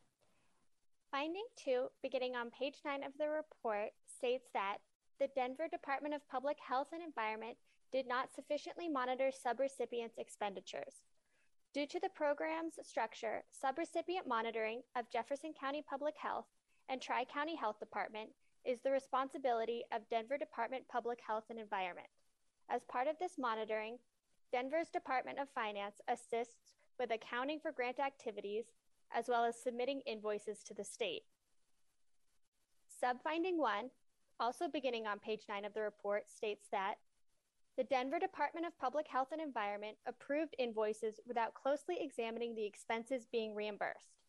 Finding 1.11 1.45
two, 1.57 1.87
beginning 2.03 2.35
on 2.35 2.51
page 2.51 2.75
nine 2.85 3.03
of 3.03 3.13
the 3.17 3.29
report, 3.29 3.89
states 4.05 4.47
that 4.53 4.77
the 5.19 5.29
Denver 5.35 5.67
Department 5.71 6.13
of 6.13 6.27
Public 6.29 6.57
Health 6.65 6.89
and 6.93 7.01
Environment 7.01 7.57
did 7.91 8.07
not 8.07 8.33
sufficiently 8.33 8.87
monitor 8.87 9.31
subrecipients' 9.31 10.19
expenditures. 10.19 11.01
Due 11.73 11.87
to 11.87 11.99
the 11.99 12.09
program's 12.15 12.73
structure, 12.83 13.43
subrecipient 13.63 14.27
monitoring 14.27 14.81
of 14.95 15.09
Jefferson 15.09 15.53
County 15.59 15.83
Public 15.89 16.15
Health 16.17 16.45
and 16.89 17.01
Tri 17.01 17.25
County 17.25 17.55
Health 17.55 17.79
Department 17.79 18.29
is 18.65 18.79
the 18.81 18.91
responsibility 18.91 19.83
of 19.91 20.07
Denver 20.09 20.37
Department 20.37 20.83
Public 20.91 21.19
Health 21.25 21.45
and 21.49 21.59
Environment. 21.59 22.07
As 22.69 22.83
part 22.83 23.07
of 23.07 23.17
this 23.19 23.37
monitoring, 23.39 23.97
Denver's 24.51 24.89
Department 24.89 25.39
of 25.39 25.49
Finance 25.49 26.01
assists 26.07 26.73
with 26.99 27.11
accounting 27.11 27.59
for 27.59 27.71
grant 27.71 27.99
activities 27.99 28.65
as 29.11 29.27
well 29.27 29.43
as 29.43 29.55
submitting 29.59 30.01
invoices 30.05 30.63
to 30.63 30.73
the 30.75 30.83
state. 30.83 31.23
Subfinding 33.03 33.57
1, 33.57 33.89
also 34.39 34.67
beginning 34.67 35.07
on 35.07 35.17
page 35.17 35.43
9 35.49 35.65
of 35.65 35.73
the 35.73 35.81
report, 35.81 36.29
states 36.29 36.67
that 36.71 36.95
the 37.75 37.83
Denver 37.85 38.19
Department 38.19 38.67
of 38.67 38.77
Public 38.77 39.07
Health 39.07 39.29
and 39.31 39.41
Environment 39.41 39.97
approved 40.05 40.53
invoices 40.59 41.19
without 41.25 41.53
closely 41.53 41.97
examining 41.99 42.53
the 42.53 42.65
expenses 42.65 43.25
being 43.31 43.55
reimbursed. 43.55 44.19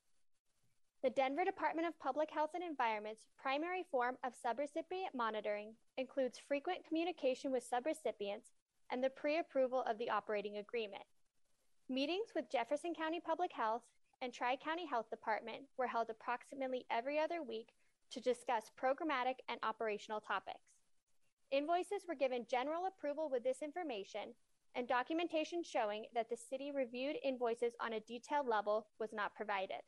The 1.02 1.08
Denver 1.08 1.46
Department 1.46 1.88
of 1.88 1.98
Public 1.98 2.30
Health 2.30 2.50
and 2.52 2.62
Environment's 2.62 3.24
primary 3.40 3.86
form 3.90 4.18
of 4.22 4.34
subrecipient 4.34 5.14
monitoring 5.14 5.72
includes 5.96 6.38
frequent 6.46 6.86
communication 6.86 7.50
with 7.50 7.64
subrecipients 7.64 8.52
and 8.90 9.02
the 9.02 9.08
pre 9.08 9.38
approval 9.38 9.82
of 9.88 9.96
the 9.96 10.10
operating 10.10 10.58
agreement. 10.58 11.04
Meetings 11.88 12.32
with 12.36 12.50
Jefferson 12.50 12.92
County 12.92 13.18
Public 13.18 13.50
Health 13.50 13.80
and 14.20 14.30
Tri 14.30 14.56
County 14.56 14.84
Health 14.84 15.08
Department 15.08 15.62
were 15.78 15.86
held 15.86 16.10
approximately 16.10 16.84
every 16.90 17.18
other 17.18 17.42
week 17.42 17.68
to 18.10 18.20
discuss 18.20 18.70
programmatic 18.78 19.36
and 19.48 19.58
operational 19.62 20.20
topics. 20.20 20.68
Invoices 21.50 22.04
were 22.06 22.14
given 22.14 22.44
general 22.50 22.84
approval 22.84 23.30
with 23.32 23.42
this 23.42 23.62
information, 23.62 24.34
and 24.74 24.86
documentation 24.86 25.62
showing 25.62 26.04
that 26.14 26.28
the 26.28 26.36
city 26.36 26.70
reviewed 26.70 27.16
invoices 27.24 27.72
on 27.80 27.94
a 27.94 28.00
detailed 28.00 28.46
level 28.46 28.88
was 28.98 29.14
not 29.14 29.34
provided. 29.34 29.80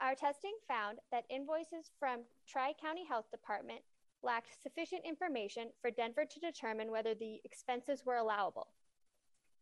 Our 0.00 0.14
testing 0.14 0.54
found 0.68 0.98
that 1.10 1.24
invoices 1.30 1.90
from 1.98 2.20
Tri 2.46 2.72
County 2.80 3.04
Health 3.06 3.30
Department 3.30 3.80
lacked 4.22 4.62
sufficient 4.62 5.02
information 5.06 5.68
for 5.80 5.90
Denver 5.90 6.24
to 6.24 6.40
determine 6.40 6.90
whether 6.90 7.14
the 7.14 7.40
expenses 7.44 8.04
were 8.04 8.16
allowable. 8.16 8.68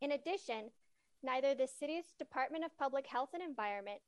In 0.00 0.12
addition, 0.12 0.70
neither 1.22 1.54
the 1.54 1.68
city's 1.68 2.12
Department 2.18 2.64
of 2.64 2.76
Public 2.78 3.06
Health 3.06 3.30
and 3.34 3.42
Environment 3.42 4.00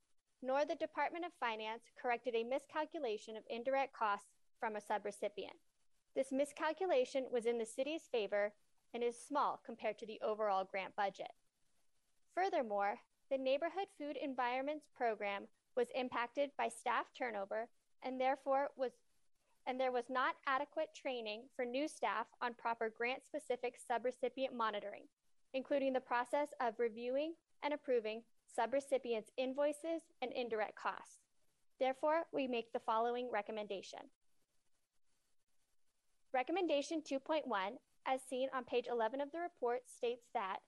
nor 0.43 0.65
the 0.65 0.75
Department 0.75 1.25
of 1.25 1.33
Finance 1.41 1.85
corrected 2.01 2.35
a 2.35 2.45
miscalculation 2.45 3.37
of 3.37 3.45
indirect 3.49 3.93
costs 3.93 4.29
from 4.61 4.77
a 4.77 4.81
subrecipient. 4.81 5.57
This 6.15 6.33
miscalculation 6.33 7.27
was 7.31 7.47
in 7.47 7.59
the 7.59 7.67
city's 7.67 8.09
favor 8.11 8.53
and 8.93 9.03
is 9.03 9.17
small 9.19 9.61
compared 9.65 9.99
to 9.99 10.07
the 10.07 10.21
overall 10.23 10.65
grant 10.65 10.95
budget. 10.97 11.33
Furthermore, 12.35 12.97
the 13.31 13.39
Neighborhood 13.39 13.89
Food 13.99 14.17
Environments 14.17 14.87
Program 14.95 15.45
was 15.77 15.89
impacted 15.95 16.51
by 16.57 16.69
staff 16.69 17.07
turnover 17.17 17.69
and 18.03 18.21
therefore 18.21 18.69
was 18.77 18.93
and 19.67 19.81
there 19.81 19.93
was 19.93 20.05
not 20.11 20.35
adequate 20.47 20.91
training 20.95 21.45
for 21.57 21.65
new 21.65 21.89
staff 21.89 22.27
on 22.43 22.53
proper 22.53 22.93
grant 22.95 23.23
specific 23.25 23.77
subrecipient 23.91 24.53
monitoring, 24.55 25.05
including 25.55 25.95
the 25.95 26.01
process 26.01 26.49
of 26.61 26.75
reviewing 26.79 27.33
and 27.63 27.73
approving 27.73 28.23
subrecipients' 28.59 29.31
invoices 29.39 30.03
and 30.21 30.33
indirect 30.33 30.77
costs. 30.77 31.21
Therefore, 31.81 32.25
we 32.31 32.47
make 32.47 32.73
the 32.73 32.79
following 32.79 33.31
recommendation. 33.33 34.01
Recommendation 36.33 37.01
2.1, 37.01 37.43
as 38.07 38.21
seen 38.29 38.49
on 38.55 38.65
page 38.65 38.87
11 38.91 39.21
of 39.21 39.33
the 39.33 39.39
report, 39.39 39.83
states 39.89 40.27
that 40.35 40.59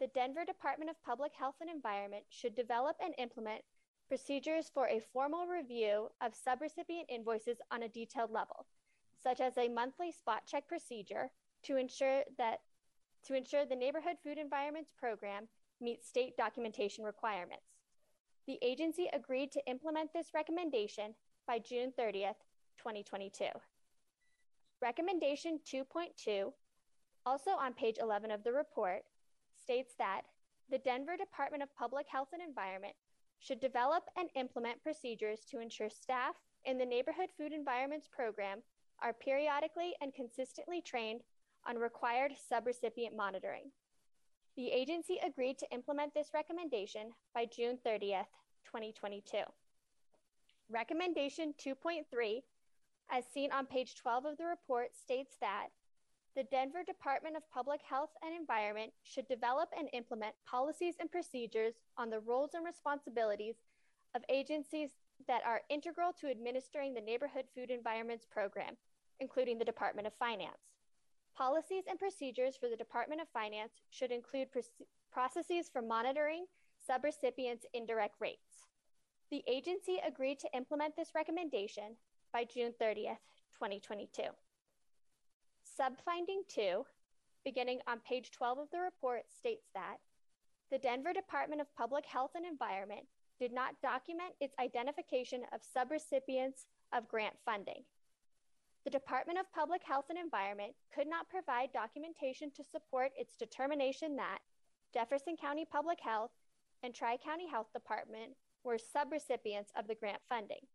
the 0.00 0.06
Denver 0.14 0.44
Department 0.44 0.90
of 0.90 1.02
Public 1.02 1.32
Health 1.36 1.56
and 1.60 1.68
Environment 1.68 2.24
should 2.28 2.54
develop 2.54 2.96
and 3.02 3.14
implement 3.18 3.62
procedures 4.08 4.70
for 4.72 4.88
a 4.88 5.00
formal 5.12 5.46
review 5.46 6.08
of 6.20 6.32
subrecipient 6.32 7.04
invoices 7.08 7.58
on 7.70 7.82
a 7.82 7.88
detailed 7.88 8.30
level, 8.30 8.66
such 9.22 9.40
as 9.40 9.56
a 9.56 9.68
monthly 9.68 10.10
spot 10.10 10.42
check 10.46 10.66
procedure 10.66 11.30
to 11.64 11.76
ensure 11.76 12.22
that 12.38 12.58
to 13.24 13.34
ensure 13.34 13.66
the 13.66 13.76
neighborhood 13.76 14.16
food 14.22 14.38
environments 14.38 14.92
program 14.98 15.48
meets 15.80 16.08
state 16.08 16.36
documentation 16.36 17.04
requirements. 17.04 17.66
The 18.46 18.58
agency 18.62 19.08
agreed 19.12 19.52
to 19.52 19.66
implement 19.68 20.12
this 20.12 20.28
recommendation 20.34 21.14
by 21.46 21.58
June 21.58 21.92
30th, 21.98 22.40
2022. 22.78 23.46
Recommendation 24.80 25.58
2.2, 25.66 26.52
also 27.26 27.50
on 27.50 27.74
page 27.74 27.96
11 28.00 28.30
of 28.30 28.44
the 28.44 28.52
report, 28.52 29.02
states 29.60 29.94
that 29.98 30.22
the 30.70 30.78
Denver 30.78 31.16
Department 31.16 31.62
of 31.62 31.74
Public 31.74 32.06
Health 32.08 32.28
and 32.32 32.42
Environment 32.42 32.94
should 33.40 33.60
develop 33.60 34.04
and 34.16 34.28
implement 34.34 34.82
procedures 34.82 35.40
to 35.50 35.60
ensure 35.60 35.90
staff 35.90 36.34
in 36.64 36.78
the 36.78 36.86
Neighborhood 36.86 37.30
Food 37.36 37.52
Environments 37.52 38.08
Program 38.08 38.62
are 39.00 39.12
periodically 39.12 39.94
and 40.00 40.14
consistently 40.14 40.80
trained 40.80 41.22
on 41.66 41.76
required 41.76 42.32
subrecipient 42.50 43.14
monitoring. 43.16 43.70
The 44.56 44.72
agency 44.72 45.18
agreed 45.24 45.58
to 45.58 45.70
implement 45.72 46.14
this 46.14 46.30
recommendation 46.34 47.10
by 47.34 47.46
June 47.46 47.78
30th, 47.86 48.26
2022. 48.64 49.38
Recommendation 50.68 51.54
2.3 51.64 52.42
as 53.10 53.24
seen 53.32 53.50
on 53.52 53.66
page 53.66 53.94
12 53.94 54.24
of 54.24 54.36
the 54.36 54.44
report, 54.44 54.90
states 54.96 55.36
that 55.40 55.68
the 56.36 56.44
Denver 56.44 56.82
Department 56.86 57.36
of 57.36 57.50
Public 57.50 57.80
Health 57.82 58.10
and 58.22 58.34
Environment 58.34 58.92
should 59.02 59.26
develop 59.26 59.70
and 59.76 59.88
implement 59.92 60.34
policies 60.46 60.94
and 61.00 61.10
procedures 61.10 61.74
on 61.96 62.10
the 62.10 62.20
roles 62.20 62.54
and 62.54 62.64
responsibilities 62.64 63.56
of 64.14 64.22
agencies 64.28 64.90
that 65.26 65.42
are 65.44 65.62
integral 65.68 66.12
to 66.20 66.30
administering 66.30 66.94
the 66.94 67.00
Neighborhood 67.00 67.44
Food 67.54 67.70
Environments 67.70 68.26
Program, 68.30 68.76
including 69.20 69.58
the 69.58 69.64
Department 69.64 70.06
of 70.06 70.14
Finance. 70.14 70.78
Policies 71.36 71.84
and 71.88 71.98
procedures 71.98 72.56
for 72.56 72.68
the 72.68 72.76
Department 72.76 73.20
of 73.20 73.28
Finance 73.28 73.72
should 73.90 74.10
include 74.10 74.48
processes 75.12 75.68
for 75.72 75.82
monitoring 75.82 76.46
subrecipients' 76.88 77.64
indirect 77.74 78.14
rates. 78.20 78.66
The 79.30 79.42
agency 79.46 79.98
agreed 80.06 80.38
to 80.40 80.56
implement 80.56 80.96
this 80.96 81.14
recommendation 81.14 81.96
by 82.32 82.44
June 82.44 82.72
30th, 82.80 83.18
2022. 83.54 84.22
Subfinding 85.78 86.42
2, 86.48 86.84
beginning 87.44 87.78
on 87.86 88.00
page 88.00 88.32
12 88.32 88.58
of 88.58 88.70
the 88.72 88.80
report, 88.80 89.22
states 89.30 89.68
that 89.74 89.98
the 90.70 90.78
Denver 90.78 91.12
Department 91.12 91.60
of 91.60 91.74
Public 91.76 92.04
Health 92.04 92.32
and 92.34 92.44
Environment 92.44 93.06
did 93.38 93.52
not 93.52 93.80
document 93.80 94.34
its 94.40 94.56
identification 94.58 95.42
of 95.52 95.60
subrecipients 95.62 96.66
of 96.92 97.06
grant 97.08 97.36
funding. 97.44 97.84
The 98.84 98.90
Department 98.90 99.38
of 99.38 99.52
Public 99.52 99.82
Health 99.84 100.06
and 100.10 100.18
Environment 100.18 100.72
could 100.92 101.06
not 101.06 101.28
provide 101.28 101.72
documentation 101.72 102.50
to 102.56 102.64
support 102.64 103.12
its 103.16 103.36
determination 103.36 104.16
that 104.16 104.38
Jefferson 104.92 105.36
County 105.36 105.64
Public 105.70 106.00
Health 106.00 106.32
and 106.82 106.92
Tri 106.92 107.16
County 107.22 107.48
Health 107.48 107.72
Department 107.72 108.32
were 108.64 108.78
subrecipients 108.78 109.70
of 109.78 109.86
the 109.86 109.94
grant 109.94 110.22
funding. 110.28 110.66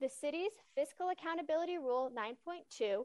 The 0.00 0.08
city's 0.08 0.52
Fiscal 0.74 1.10
Accountability 1.10 1.76
Rule 1.76 2.10
9.2 2.16 3.04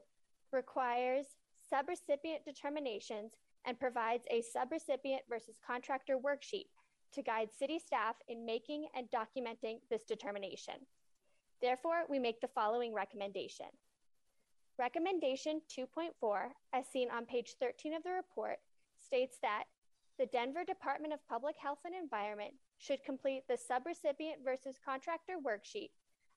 requires 0.55 1.25
subrecipient 1.71 2.43
determinations 2.45 3.33
and 3.65 3.79
provides 3.79 4.25
a 4.31 4.41
subrecipient 4.41 5.19
versus 5.29 5.59
contractor 5.65 6.17
worksheet 6.17 6.67
to 7.13 7.21
guide 7.21 7.49
city 7.57 7.79
staff 7.79 8.15
in 8.27 8.45
making 8.45 8.87
and 8.95 9.07
documenting 9.11 9.79
this 9.89 10.03
determination. 10.03 10.75
Therefore, 11.61 12.03
we 12.09 12.19
make 12.19 12.41
the 12.41 12.47
following 12.47 12.93
recommendation. 12.93 13.67
Recommendation 14.77 15.61
2.4, 15.69 16.09
as 16.73 16.85
seen 16.87 17.09
on 17.09 17.25
page 17.25 17.55
13 17.59 17.93
of 17.93 18.03
the 18.03 18.11
report, 18.11 18.57
states 18.99 19.37
that 19.41 19.63
the 20.17 20.25
Denver 20.25 20.63
Department 20.63 21.13
of 21.13 21.27
Public 21.27 21.55
Health 21.57 21.79
and 21.85 21.95
Environment 21.95 22.53
should 22.77 23.03
complete 23.03 23.43
the 23.47 23.57
subrecipient 23.57 24.43
versus 24.43 24.75
contractor 24.83 25.35
worksheet 25.45 25.91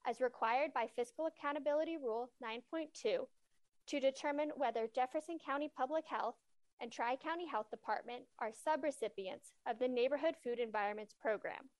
as 0.07 0.21
required 0.21 0.73
by 0.73 0.87
Fiscal 0.95 1.27
Accountability 1.27 1.97
Rule 1.97 2.31
9.2 2.43 3.27
to 3.89 4.01
determine 4.01 4.51
whether 4.57 4.87
Jefferson 4.95 5.39
County 5.45 5.71
Public 5.75 6.05
Health 6.07 6.37
and 6.81 6.93
Tri 6.93 7.17
County 7.17 7.47
Health 7.47 7.71
Department 7.71 8.23
are 8.39 8.51
subrecipients 8.51 9.53
of 9.67 9.79
the 9.79 9.89
Neighborhood 9.89 10.35
Food 10.45 10.59
Environments 10.59 11.15
Program. 11.21 11.71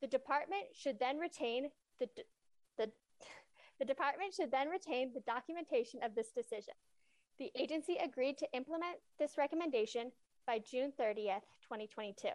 The 0.00 0.06
department 0.06 0.64
should 0.74 0.98
then 1.00 1.18
retain 1.18 1.68
the, 1.98 2.08
the, 2.78 2.90
the 3.78 3.84
department 3.84 4.34
should 4.34 4.50
then 4.50 4.68
retain 4.68 5.12
the 5.12 5.20
documentation 5.20 6.00
of 6.02 6.14
this 6.14 6.30
decision. 6.30 6.74
The 7.38 7.50
agency 7.56 7.96
agreed 8.02 8.36
to 8.38 8.48
implement 8.52 8.98
this 9.18 9.38
recommendation 9.38 10.12
by 10.46 10.58
June 10.58 10.92
30th, 11.00 11.48
2022. 11.62 12.28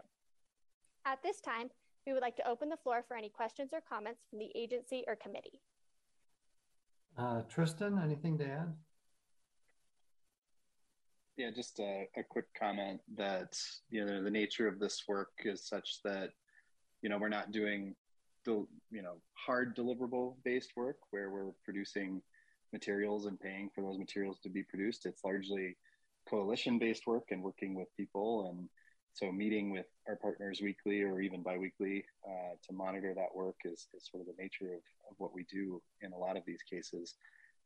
At 1.05 1.21
this 1.21 1.39
time, 1.39 1.69
we 2.07 2.13
would 2.13 2.21
like 2.21 2.35
to 2.37 2.47
open 2.47 2.69
the 2.69 2.77
floor 2.77 3.03
for 3.07 3.15
any 3.15 3.29
questions 3.29 3.69
or 3.71 3.81
comments 3.87 4.21
from 4.29 4.39
the 4.39 4.51
agency 4.55 5.03
or 5.07 5.15
committee. 5.15 5.61
Uh, 7.17 7.41
Tristan, 7.43 7.99
anything 8.03 8.37
to 8.39 8.45
add? 8.45 8.73
Yeah, 11.37 11.51
just 11.53 11.79
a, 11.79 12.07
a, 12.17 12.23
quick 12.23 12.45
comment 12.57 13.01
that 13.17 13.57
you 13.89 14.05
know 14.05 14.23
the 14.23 14.31
nature 14.31 14.69
of 14.69 14.79
this 14.79 15.03
work 15.05 15.31
is 15.43 15.67
such 15.67 15.99
that 16.05 16.29
you 17.01 17.09
know 17.09 17.17
we're 17.17 17.27
not 17.27 17.51
doing 17.51 17.93
the 18.45 18.65
you 18.89 19.01
know 19.01 19.15
hard 19.33 19.75
deliverable 19.75 20.35
based 20.45 20.71
work 20.77 20.97
where 21.11 21.29
we're 21.29 21.51
producing 21.65 22.21
materials 22.71 23.25
and 23.25 23.39
paying 23.39 23.69
for 23.73 23.81
those 23.81 23.97
materials 23.97 24.39
to 24.43 24.49
be 24.49 24.63
produced. 24.63 25.05
It's 25.05 25.23
largely 25.23 25.75
coalition 26.29 26.79
based 26.79 27.07
work 27.07 27.25
and 27.31 27.41
working 27.41 27.75
with 27.75 27.87
people. 27.97 28.49
And 28.49 28.69
so 29.13 29.31
meeting 29.31 29.71
with 29.71 29.85
our 30.07 30.17
partners 30.17 30.59
weekly 30.61 31.01
or 31.01 31.21
even 31.21 31.41
biweekly 31.41 32.05
uh, 32.27 32.55
to 32.67 32.73
monitor 32.73 33.13
that 33.15 33.35
work 33.35 33.55
is, 33.63 33.87
is 33.95 34.09
sort 34.09 34.21
of 34.21 34.27
the 34.27 34.41
nature 34.41 34.73
of, 34.73 34.81
of 35.09 35.15
what 35.17 35.33
we 35.33 35.45
do 35.51 35.81
in 36.01 36.11
a 36.11 36.17
lot 36.17 36.35
of 36.35 36.43
these 36.45 36.61
cases. 36.69 37.15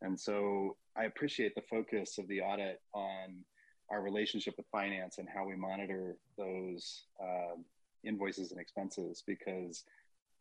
And 0.01 0.19
so 0.19 0.77
I 0.95 1.05
appreciate 1.05 1.55
the 1.55 1.63
focus 1.69 2.17
of 2.19 2.27
the 2.27 2.41
audit 2.41 2.81
on 2.93 3.43
our 3.91 4.01
relationship 4.01 4.55
with 4.57 4.65
finance 4.71 5.17
and 5.17 5.27
how 5.27 5.45
we 5.45 5.55
monitor 5.55 6.17
those 6.37 7.03
um, 7.21 7.65
invoices 8.03 8.51
and 8.51 8.59
expenses 8.59 9.23
because 9.25 9.83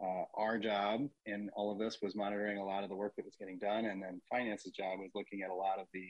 uh, 0.02 0.24
our 0.34 0.58
job 0.58 1.08
in 1.26 1.50
all 1.56 1.72
of 1.72 1.78
this 1.78 1.98
was 2.02 2.14
monitoring 2.14 2.58
a 2.58 2.64
lot 2.64 2.84
of 2.84 2.88
the 2.88 2.94
work 2.94 3.14
that 3.16 3.24
was 3.24 3.34
getting 3.34 3.58
done, 3.58 3.86
and 3.86 4.00
then 4.02 4.20
finance's 4.30 4.70
job 4.70 5.00
was 5.00 5.10
looking 5.14 5.42
at 5.42 5.50
a 5.50 5.54
lot 5.54 5.80
of 5.80 5.86
the 5.92 6.06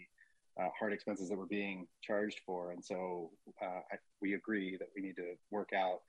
uh, 0.61 0.69
hard 0.79 0.93
expenses 0.93 1.29
that 1.29 1.39
were 1.39 1.47
being 1.47 1.87
charged 2.03 2.41
for. 2.45 2.73
And 2.73 2.85
so 2.85 3.31
uh, 3.63 3.81
I, 3.93 3.97
we 4.21 4.35
agree 4.35 4.77
that 4.79 4.89
we 4.95 5.01
need 5.01 5.17
to 5.17 5.35
work 5.51 5.71
out 5.75 6.01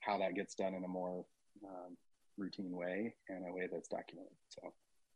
how 0.00 0.18
that 0.18 0.34
gets 0.34 0.54
done 0.54 0.74
in 0.74 0.82
a 0.82 0.88
more 0.88 1.24
um, 1.64 1.96
routine 2.36 2.76
way 2.76 3.14
and 3.28 3.46
a 3.46 3.52
way 3.52 3.68
that's 3.70 3.88
documented. 3.88 4.32
So 4.48 4.72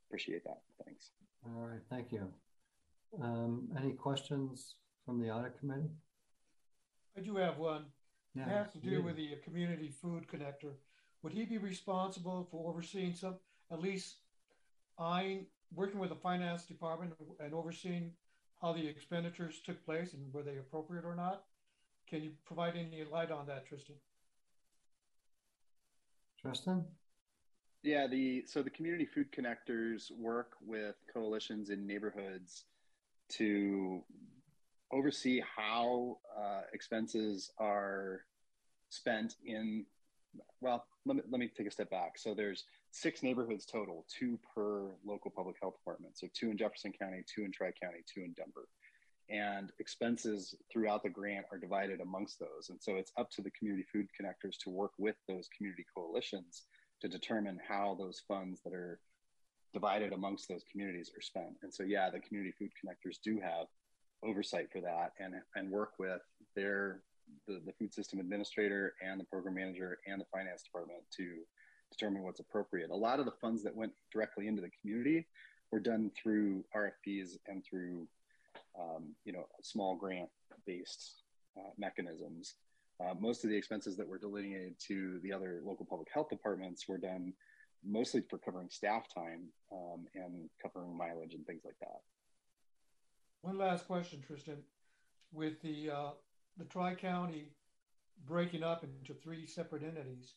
appreciate 0.09 0.45
that. 0.45 0.61
Thanks. 0.85 1.11
All 1.45 1.67
right, 1.67 1.81
thank 1.91 2.13
you. 2.13 2.29
Um, 3.21 3.69
any 3.77 3.93
questions 3.93 4.77
from 5.05 5.21
the 5.21 5.31
audit 5.31 5.59
committee? 5.59 5.91
I 7.17 7.21
do 7.21 7.37
have 7.37 7.59
one. 7.59 7.87
Yeah, 8.35 8.45
it 8.45 8.49
has 8.49 8.73
to 8.73 8.79
do 8.79 8.91
yeah. 8.91 8.99
with 9.01 9.17
the 9.17 9.31
uh, 9.33 9.45
community 9.45 9.91
food 9.91 10.27
connector. 10.27 10.73
Would 11.23 11.33
he 11.33 11.45
be 11.45 11.59
responsible 11.59 12.49
for 12.51 12.69
overseeing 12.69 13.15
some, 13.15 13.37
at 13.71 13.81
least 13.81 14.17
I 14.99 15.41
working 15.75 16.01
with 16.01 16.11
the 16.11 16.17
finance 16.17 16.65
department 16.65 17.13
and 17.41 17.55
overseeing 17.55 18.13
how 18.61 18.73
the 18.73 18.87
expenditures 18.87 19.61
took 19.65 19.85
place 19.85 20.15
and 20.15 20.33
were 20.33 20.43
they 20.43 20.57
appropriate 20.57 21.05
or 21.05 21.15
not? 21.15 21.45
Can 22.09 22.23
you 22.23 22.31
provide 22.45 22.75
any 22.77 23.05
light 23.11 23.31
on 23.31 23.47
that, 23.47 23.67
Tristan? 23.67 23.97
Tristan? 26.41 26.85
Yeah, 27.83 28.07
the 28.07 28.45
so 28.47 28.63
the 28.63 28.71
community 28.71 29.07
food 29.07 29.33
connectors 29.33 30.11
work 30.17 30.53
with 30.65 30.95
coalitions 31.13 31.71
in 31.71 31.87
neighborhoods 31.87 32.65
to 33.31 34.03
oversee 34.93 35.43
how 35.57 36.19
uh, 36.39 36.63
expenses 36.73 37.51
are 37.59 38.25
spent 38.91 39.37
in 39.45 39.87
well 40.61 40.85
let 41.05 41.17
me, 41.17 41.23
let 41.31 41.41
me 41.41 41.51
take 41.57 41.67
a 41.67 41.71
step 41.71 41.91
back. 41.91 42.17
So 42.17 42.35
there's 42.35 42.65
six 42.91 43.23
neighborhoods 43.23 43.67
total 43.67 44.07
two 44.09 44.39
per 44.55 44.91
local 45.05 45.31
public 45.31 45.57
health 45.61 45.77
department. 45.79 46.19
So 46.19 46.29
two 46.33 46.51
in 46.51 46.59
jefferson 46.59 46.93
county 46.93 47.25
two 47.27 47.45
in 47.45 47.53
tri-county 47.53 48.05
two 48.13 48.21
in 48.21 48.33
denver. 48.33 48.69
And 49.31 49.73
expenses 49.79 50.55
throughout 50.71 51.03
the 51.03 51.09
grant 51.09 51.47
are 51.51 51.59
divided 51.59 52.01
amongst 52.01 52.39
those. 52.39 52.69
And 52.69 52.79
so 52.83 52.97
it's 52.97 53.13
up 53.17 53.31
to 53.31 53.43
the 53.43 53.51
community 53.53 53.87
food 53.91 54.09
connectors 54.21 54.59
to 54.65 54.71
work 54.71 54.93
with 54.99 55.17
those 55.27 55.49
community 55.57 55.87
coalitions 55.97 56.65
to 57.01 57.09
determine 57.09 57.59
how 57.67 57.97
those 57.99 58.21
funds 58.29 58.61
that 58.65 58.75
are 58.75 59.01
divided 59.73 60.13
amongst 60.13 60.49
those 60.49 60.65
communities 60.71 61.11
are 61.17 61.23
spent. 61.23 61.57
And 61.63 61.73
so 61.73 61.83
yeah 61.83 62.11
the 62.11 62.21
community 62.21 62.55
food 62.59 62.71
connectors 62.79 63.17
do 63.25 63.41
have 63.41 63.67
oversight 64.25 64.69
for 64.73 64.81
that 64.81 65.13
and 65.19 65.35
and 65.57 65.71
work 65.71 65.93
with 65.99 66.21
their 66.55 67.01
the, 67.47 67.61
the 67.65 67.73
food 67.73 67.93
system 67.93 68.21
administrator 68.21 68.95
and 69.07 69.19
the 69.19 69.25
program 69.25 69.55
manager 69.55 69.99
and 70.07 70.21
the 70.21 70.27
finance 70.33 70.63
department 70.63 71.01
to 71.17 71.39
determine 71.91 72.23
what's 72.23 72.41
appropriate. 72.41 72.91
A 72.91 72.97
lot 72.97 73.19
of 73.19 73.27
the 73.27 73.33
funds 73.41 73.63
that 73.63 73.75
went 73.75 73.93
directly 74.13 74.49
into 74.49 74.63
the 74.63 74.71
community 74.81 75.27
were 75.71 75.81
done 75.81 76.11
through 76.21 76.65
RFPs 76.77 77.39
and 77.49 77.65
through 77.65 78.07
um, 78.79 79.15
you 79.25 79.33
know 79.33 79.47
small 79.63 79.97
grant 79.97 80.29
based 80.67 81.23
uh, 81.59 81.71
mechanisms. 81.79 82.55
Uh, 83.01 83.15
most 83.19 83.43
of 83.43 83.51
the 83.51 83.57
expenses 83.57 83.97
that 83.97 84.07
were 84.07 84.19
delineated 84.19 84.75
to 84.79 85.19
the 85.23 85.33
other 85.33 85.61
local 85.65 85.85
public 85.85 86.09
health 86.13 86.29
departments 86.29 86.87
were 86.87 86.99
done 86.99 87.33
mostly 87.85 88.23
for 88.31 88.39
covering 88.39 88.69
staff 88.71 89.07
time 89.13 89.49
um, 89.73 90.07
and 90.15 90.49
covering 90.63 90.97
mileage 90.97 91.35
and 91.35 91.45
things 91.47 91.63
like 91.65 91.75
that. 91.81 92.01
One 93.43 93.59
last 93.59 93.87
question, 93.87 94.23
Tristan. 94.27 94.59
With 95.33 95.61
the 95.63 95.91
uh, 95.91 96.11
the 96.57 96.65
Tri 96.65 96.95
County 96.95 97.53
breaking 98.25 98.63
up 98.63 98.85
into 98.85 99.15
three 99.15 99.47
separate 99.47 99.83
entities, 99.83 100.35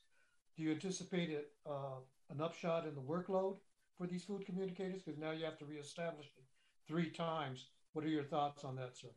do 0.58 0.64
you 0.64 0.72
anticipate 0.72 1.30
it, 1.30 1.52
uh, 1.70 2.00
an 2.32 2.42
upshot 2.42 2.88
in 2.88 2.96
the 2.96 3.02
workload 3.02 3.58
for 3.98 4.08
these 4.08 4.24
food 4.24 4.46
communicators? 4.46 5.02
Because 5.04 5.20
now 5.20 5.32
you 5.32 5.46
have 5.46 5.60
to 5.60 5.66
reestablish 5.66 6.26
it 6.26 6.44
three 6.88 7.10
times. 7.10 7.68
What 7.94 8.06
are 8.06 8.10
your 8.10 8.24
thoughts 8.24 8.64
on 8.64 8.76
that, 8.78 8.98
sir? 8.98 9.10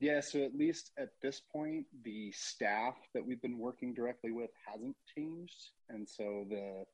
Yeah, 0.00 0.20
so 0.20 0.42
at 0.42 0.56
least 0.56 0.90
at 0.98 1.10
this 1.22 1.40
point, 1.40 1.86
the 2.02 2.32
staff 2.32 2.94
that 3.14 3.24
we've 3.24 3.42
been 3.42 3.58
working 3.58 3.92
directly 3.94 4.32
with 4.32 4.50
hasn't 4.66 4.96
changed, 5.16 5.70
and 5.90 6.08
so 6.08 6.44
the 6.48 6.84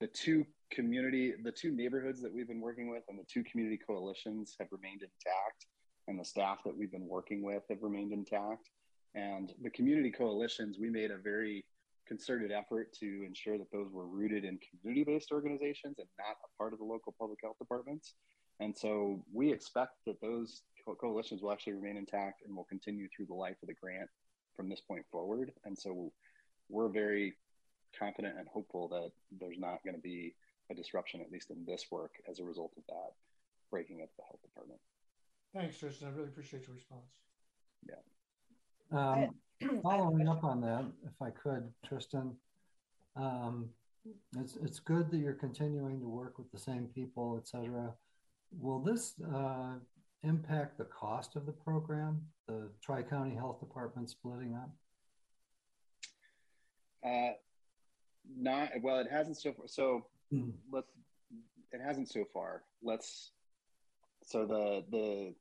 the 0.00 0.06
two 0.06 0.46
community, 0.70 1.34
the 1.42 1.52
two 1.52 1.70
neighborhoods 1.70 2.20
that 2.22 2.32
we've 2.32 2.48
been 2.48 2.60
working 2.60 2.88
with, 2.88 3.02
and 3.08 3.18
the 3.18 3.24
two 3.24 3.42
community 3.44 3.78
coalitions 3.78 4.54
have 4.58 4.68
remained 4.70 5.02
intact 5.02 5.66
and 6.08 6.18
the 6.18 6.24
staff 6.24 6.58
that 6.64 6.76
we've 6.76 6.90
been 6.90 7.06
working 7.06 7.42
with 7.42 7.62
have 7.68 7.82
remained 7.82 8.12
intact. 8.12 8.70
And 9.14 9.52
the 9.62 9.70
community 9.70 10.10
coalitions, 10.10 10.78
we 10.78 10.90
made 10.90 11.10
a 11.10 11.18
very 11.18 11.64
concerted 12.06 12.50
effort 12.50 12.92
to 12.94 13.24
ensure 13.26 13.58
that 13.58 13.70
those 13.70 13.92
were 13.92 14.06
rooted 14.06 14.44
in 14.44 14.58
community 14.70 15.04
based 15.04 15.30
organizations 15.30 15.96
and 15.98 16.08
not 16.18 16.36
a 16.44 16.56
part 16.56 16.72
of 16.72 16.78
the 16.78 16.84
local 16.84 17.14
public 17.18 17.38
health 17.42 17.58
departments. 17.58 18.14
And 18.60 18.76
so 18.76 19.22
we 19.32 19.52
expect 19.52 19.92
that 20.06 20.20
those 20.20 20.62
co- 20.84 20.94
coalitions 20.94 21.42
will 21.42 21.52
actually 21.52 21.74
remain 21.74 21.98
intact 21.98 22.42
and 22.46 22.56
will 22.56 22.64
continue 22.64 23.08
through 23.14 23.26
the 23.26 23.34
life 23.34 23.56
of 23.62 23.68
the 23.68 23.74
grant 23.74 24.08
from 24.56 24.68
this 24.68 24.80
point 24.80 25.04
forward. 25.12 25.52
And 25.64 25.78
so 25.78 26.10
we're 26.70 26.88
very 26.88 27.34
confident 27.98 28.38
and 28.38 28.48
hopeful 28.48 28.88
that 28.88 29.10
there's 29.38 29.58
not 29.58 29.82
going 29.84 29.94
to 29.96 30.02
be 30.02 30.34
a 30.70 30.74
disruption, 30.74 31.20
at 31.20 31.30
least 31.30 31.50
in 31.50 31.64
this 31.64 31.86
work, 31.90 32.12
as 32.28 32.40
a 32.40 32.44
result 32.44 32.72
of 32.76 32.84
that 32.88 33.12
breaking 33.70 34.02
up 34.02 34.08
the 34.16 34.22
health 34.24 34.42
department. 34.42 34.80
Thanks, 35.54 35.78
Tristan. 35.78 36.08
I 36.08 36.10
really 36.10 36.28
appreciate 36.28 36.66
your 36.66 36.74
response. 36.74 37.06
Yeah. 37.88 38.00
Um, 38.90 39.80
following 39.82 40.28
up 40.28 40.44
on 40.44 40.60
that, 40.62 40.84
if 41.06 41.20
I 41.22 41.30
could, 41.30 41.72
Tristan, 41.86 42.36
um, 43.16 43.70
it's 44.38 44.56
it's 44.56 44.78
good 44.78 45.10
that 45.10 45.18
you're 45.18 45.34
continuing 45.34 46.00
to 46.00 46.08
work 46.08 46.38
with 46.38 46.50
the 46.52 46.58
same 46.58 46.88
people, 46.94 47.36
et 47.38 47.48
cetera. 47.48 47.92
Will 48.58 48.80
this 48.80 49.14
uh, 49.34 49.74
impact 50.22 50.78
the 50.78 50.84
cost 50.84 51.36
of 51.36 51.44
the 51.44 51.52
program, 51.52 52.22
the 52.46 52.70
Tri 52.82 53.02
County 53.02 53.34
Health 53.34 53.60
Department 53.60 54.08
splitting 54.08 54.54
up? 54.54 54.70
Uh, 57.04 57.32
not 58.36 58.70
well. 58.82 58.98
It 58.98 59.08
hasn't 59.10 59.38
so 59.38 59.52
far. 59.52 59.66
So 59.68 60.06
mm. 60.32 60.52
let's. 60.72 60.88
It 61.72 61.80
hasn't 61.84 62.08
so 62.08 62.24
far. 62.32 62.62
Let's 62.82 63.32
so 64.24 64.44
the 64.46 64.84
the 64.90 65.34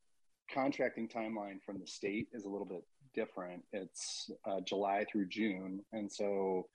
contracting 0.54 1.10
timeline 1.10 1.62
from 1.66 1.80
the 1.80 1.88
state 1.88 2.30
is 2.34 2.46
a 2.46 2.50
little 2.50 2.66
bit 2.66 2.84
different. 3.14 3.64
It's 3.74 4.32
uh, 4.46 4.62
July 4.62 5.06
through 5.12 5.28
June, 5.28 5.82
and 5.92 6.12
so 6.12 6.68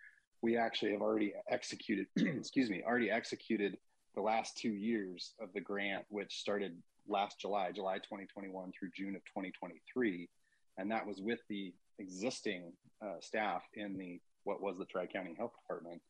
we 0.43 0.57
actually 0.57 0.93
have 0.93 1.01
already 1.01 1.33
executed. 1.49 2.07
excuse 2.17 2.69
me, 2.69 2.83
already 2.87 3.11
executed 3.11 3.79
the 4.15 4.21
last 4.21 4.59
two 4.59 4.73
years 4.73 5.33
of 5.41 5.49
the 5.55 5.61
grant, 5.61 6.05
which 6.11 6.39
started 6.39 6.77
last 7.09 7.41
July, 7.41 7.73
July 7.73 7.97
2021 7.97 8.73
through 8.79 8.91
June 8.95 9.17
of 9.17 9.25
2023, 9.25 10.29
and 10.77 10.91
that 10.91 11.07
was 11.07 11.21
with 11.21 11.41
the 11.49 11.73
existing 11.99 12.73
uh, 13.03 13.15
staff 13.21 13.63
in 13.75 13.97
the 13.97 14.21
what 14.45 14.63
was 14.63 14.77
the 14.79 14.85
Tri 14.85 15.07
County 15.07 15.35
Health 15.37 15.53
Department 15.63 16.01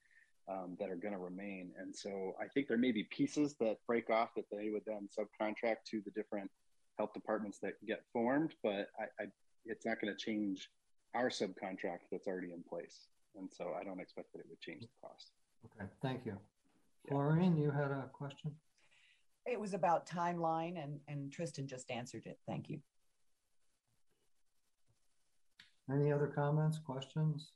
um, 0.48 0.76
that 0.78 0.90
are 0.90 0.96
going 0.96 1.14
to 1.14 1.20
remain. 1.20 1.72
And 1.78 1.94
so 1.94 2.32
I 2.40 2.48
think 2.48 2.68
there 2.68 2.78
may 2.78 2.92
be 2.92 3.04
pieces 3.04 3.54
that 3.60 3.76
break 3.86 4.10
off 4.10 4.30
that 4.36 4.46
they 4.50 4.70
would 4.70 4.82
then 4.86 5.08
subcontract 5.16 5.84
to 5.90 6.02
the 6.04 6.10
different 6.10 6.50
health 6.98 7.12
departments 7.14 7.58
that 7.62 7.74
get 7.86 8.02
formed, 8.12 8.54
but 8.62 8.88
I, 8.98 9.22
I, 9.22 9.26
it's 9.64 9.86
not 9.86 10.00
going 10.00 10.14
to 10.14 10.18
change 10.18 10.68
our 11.14 11.28
subcontract 11.28 12.10
that's 12.10 12.26
already 12.26 12.52
in 12.52 12.62
place. 12.68 13.06
And 13.36 13.48
so 13.50 13.72
I 13.78 13.84
don't 13.84 14.00
expect 14.00 14.32
that 14.32 14.40
it 14.40 14.46
would 14.48 14.60
change 14.60 14.82
the 14.82 14.88
cost. 15.06 15.30
Okay, 15.64 15.88
thank 16.02 16.26
you. 16.26 16.36
Florine, 17.08 17.56
you 17.56 17.70
had 17.70 17.90
a 17.90 18.08
question? 18.12 18.52
It 19.46 19.58
was 19.58 19.74
about 19.74 20.06
timeline, 20.06 20.82
and, 20.82 21.00
and 21.08 21.32
Tristan 21.32 21.66
just 21.66 21.90
answered 21.90 22.26
it. 22.26 22.38
Thank 22.46 22.68
you. 22.68 22.80
Any 25.90 26.12
other 26.12 26.28
comments, 26.28 26.78
questions? 26.78 27.50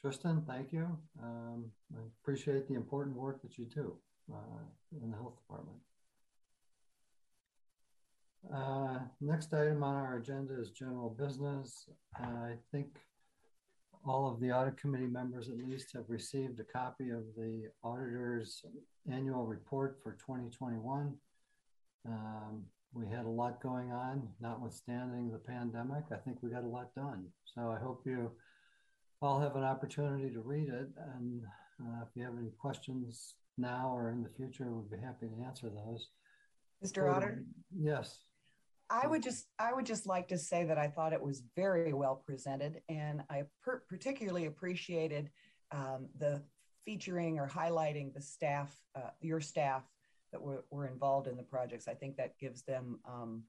Tristan, 0.00 0.42
thank 0.46 0.72
you. 0.72 0.86
Um, 1.22 1.66
I 1.94 2.00
appreciate 2.22 2.66
the 2.66 2.74
important 2.74 3.16
work 3.16 3.42
that 3.42 3.58
you 3.58 3.66
do 3.66 3.96
uh, 4.32 4.64
in 5.02 5.10
the 5.10 5.16
health 5.16 5.36
department. 5.36 5.76
Uh, 8.54 9.00
next 9.20 9.52
item 9.52 9.82
on 9.82 9.94
our 9.94 10.16
agenda 10.16 10.58
is 10.58 10.70
general 10.70 11.10
business. 11.10 11.86
Uh, 12.18 12.24
I 12.24 12.54
think 12.72 12.86
all 14.06 14.26
of 14.26 14.40
the 14.40 14.50
audit 14.50 14.78
committee 14.78 15.06
members 15.06 15.50
at 15.50 15.58
least 15.58 15.92
have 15.92 16.08
received 16.08 16.58
a 16.60 16.64
copy 16.64 17.10
of 17.10 17.24
the 17.36 17.64
auditor's 17.84 18.64
annual 19.12 19.44
report 19.44 19.98
for 20.02 20.12
2021. 20.12 21.14
Um, 22.08 22.64
we 22.94 23.06
had 23.06 23.26
a 23.26 23.28
lot 23.28 23.62
going 23.62 23.92
on, 23.92 24.26
notwithstanding 24.40 25.30
the 25.30 25.38
pandemic. 25.38 26.04
I 26.10 26.16
think 26.16 26.38
we 26.40 26.48
got 26.48 26.64
a 26.64 26.68
lot 26.68 26.94
done. 26.94 27.26
So 27.44 27.70
I 27.70 27.78
hope 27.78 28.02
you 28.06 28.30
all 29.22 29.40
have 29.40 29.56
an 29.56 29.64
opportunity 29.64 30.30
to 30.30 30.40
read 30.40 30.68
it. 30.68 30.88
And 31.14 31.42
uh, 31.80 32.02
if 32.02 32.08
you 32.14 32.24
have 32.24 32.38
any 32.38 32.50
questions 32.58 33.34
now 33.58 33.92
or 33.94 34.10
in 34.10 34.22
the 34.22 34.30
future, 34.30 34.70
we'd 34.72 34.90
be 34.90 35.02
happy 35.04 35.26
to 35.26 35.44
answer 35.44 35.68
those. 35.68 36.08
Mr. 36.84 37.14
Otter? 37.14 37.44
Yes. 37.76 38.20
I 38.92 39.06
would 39.06 39.22
just 39.22 39.46
I 39.58 39.72
would 39.72 39.86
just 39.86 40.06
like 40.06 40.26
to 40.28 40.38
say 40.38 40.64
that 40.64 40.76
I 40.76 40.88
thought 40.88 41.12
it 41.12 41.22
was 41.22 41.44
very 41.54 41.92
well 41.92 42.24
presented, 42.26 42.80
and 42.88 43.22
I 43.30 43.44
per- 43.62 43.84
particularly 43.88 44.46
appreciated 44.46 45.30
um, 45.70 46.08
the 46.18 46.42
featuring 46.84 47.38
or 47.38 47.46
highlighting 47.46 48.12
the 48.12 48.20
staff, 48.20 48.74
uh, 48.96 49.10
your 49.20 49.40
staff 49.40 49.84
that 50.32 50.42
were, 50.42 50.64
were 50.70 50.88
involved 50.88 51.28
in 51.28 51.36
the 51.36 51.42
projects. 51.44 51.86
I 51.86 51.94
think 51.94 52.16
that 52.16 52.36
gives 52.40 52.62
them 52.62 52.98
um, 53.08 53.44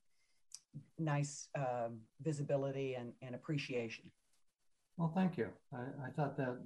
nice 1.00 1.48
uh, 1.58 1.88
visibility 2.22 2.94
and, 2.94 3.14
and 3.24 3.34
appreciation. 3.34 4.12
Well, 4.98 5.12
thank 5.16 5.38
you. 5.38 5.48
I, 5.74 6.08
I 6.08 6.12
thought 6.16 6.38
that 6.38 6.58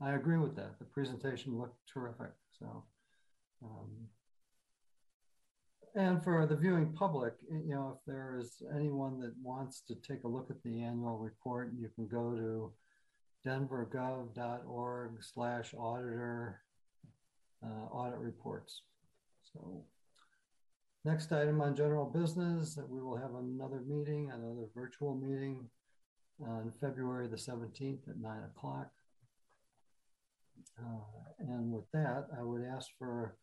I 0.00 0.14
agree 0.14 0.38
with 0.38 0.54
that. 0.56 0.78
The 0.78 0.84
presentation 0.84 1.58
looked 1.58 1.78
terrific. 1.92 2.32
So, 2.58 2.84
um, 3.64 3.90
and 5.94 6.22
for 6.22 6.46
the 6.46 6.56
viewing 6.56 6.92
public, 6.92 7.34
you 7.50 7.74
know, 7.74 7.98
if 7.98 8.04
there 8.06 8.38
is 8.38 8.62
anyone 8.74 9.20
that 9.20 9.32
wants 9.42 9.82
to 9.88 9.94
take 9.96 10.24
a 10.24 10.28
look 10.28 10.50
at 10.50 10.62
the 10.62 10.82
annual 10.82 11.18
report, 11.18 11.72
you 11.76 11.88
can 11.94 12.06
go 12.06 12.34
to 12.34 12.72
denvergov.org 13.48 15.10
slash 15.20 15.74
auditor 15.74 16.60
uh, 17.64 17.86
audit 17.92 18.18
reports. 18.18 18.82
So 19.52 19.84
next 21.04 21.32
item 21.32 21.60
on 21.60 21.74
general 21.74 22.06
business, 22.06 22.78
we 22.88 23.00
will 23.00 23.16
have 23.16 23.34
another 23.34 23.82
meeting, 23.86 24.30
another 24.32 24.68
virtual 24.74 25.16
meeting 25.16 25.68
on 26.46 26.72
February 26.80 27.28
the 27.28 27.36
17th 27.36 28.08
at 28.08 28.18
9 28.18 28.38
o'clock. 28.44 28.90
Uh, 30.78 31.00
and 31.40 31.72
with 31.72 31.90
that, 31.92 32.26
I 32.38 32.42
would 32.42 32.62
ask 32.64 32.88
for 32.98 33.36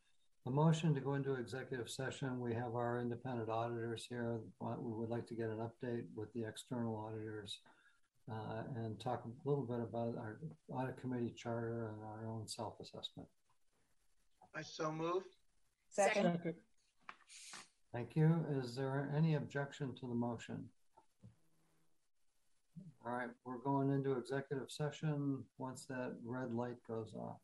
a 0.46 0.50
motion 0.50 0.94
to 0.94 1.02
go 1.02 1.16
into 1.16 1.34
executive 1.34 1.90
session. 1.90 2.40
We 2.40 2.54
have 2.54 2.76
our 2.76 3.00
independent 3.00 3.50
auditors 3.50 4.06
here. 4.08 4.40
We 4.62 4.94
would 4.94 5.10
like 5.10 5.28
to 5.28 5.36
get 5.36 5.50
an 5.50 5.58
update 5.58 6.04
with 6.16 6.32
the 6.34 6.46
external 6.46 6.96
auditors 6.96 7.60
uh, 8.32 8.64
and 8.76 9.00
talk 9.00 9.26
a 9.26 9.50
little 9.50 9.66
bit 9.66 9.80
about 9.80 10.16
our 10.18 10.40
audit 10.70 10.98
committee 10.98 11.34
charter 11.36 11.92
and 11.94 12.04
our 12.04 12.28
own 12.28 12.48
self-assessment. 12.48 13.28
I 14.56 14.62
so 14.62 14.92
move. 14.92 15.24
Second. 15.90 16.40
Thank 17.94 18.16
you. 18.16 18.46
Is 18.62 18.76
there 18.76 19.12
any 19.16 19.36
objection 19.36 19.96
to 19.96 20.08
the 20.08 20.16
motion? 20.16 20.66
All 23.08 23.12
right, 23.12 23.30
we're 23.46 23.60
going 23.60 23.92
into 23.92 24.14
executive 24.14 24.72
session 24.72 25.44
once 25.60 25.86
that 25.86 26.14
red 26.26 26.52
light 26.56 26.78
goes 26.88 27.14
off. 27.14 27.38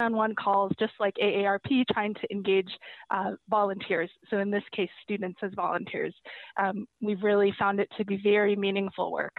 One 0.00 0.34
calls, 0.34 0.72
just 0.78 0.92
like 0.98 1.14
AARP, 1.22 1.84
trying 1.92 2.14
to 2.14 2.32
engage 2.32 2.70
uh, 3.10 3.32
volunteers. 3.48 4.10
So 4.28 4.38
in 4.38 4.50
this 4.50 4.64
case, 4.72 4.90
students 5.02 5.38
as 5.42 5.52
volunteers. 5.54 6.14
Um, 6.60 6.86
we've 7.00 7.22
really 7.22 7.54
found 7.58 7.80
it 7.80 7.88
to 7.98 8.04
be 8.04 8.16
very 8.22 8.56
meaningful 8.56 9.12
work. 9.12 9.36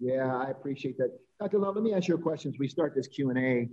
Yeah, 0.00 0.36
I 0.36 0.50
appreciate 0.50 0.98
that. 0.98 1.10
Dr. 1.40 1.58
Love, 1.58 1.76
let 1.76 1.84
me 1.84 1.94
ask 1.94 2.08
you 2.08 2.14
a 2.14 2.18
question 2.18 2.52
as 2.52 2.58
we 2.58 2.68
start 2.68 2.94
this 2.94 3.08
Q&A. 3.08 3.68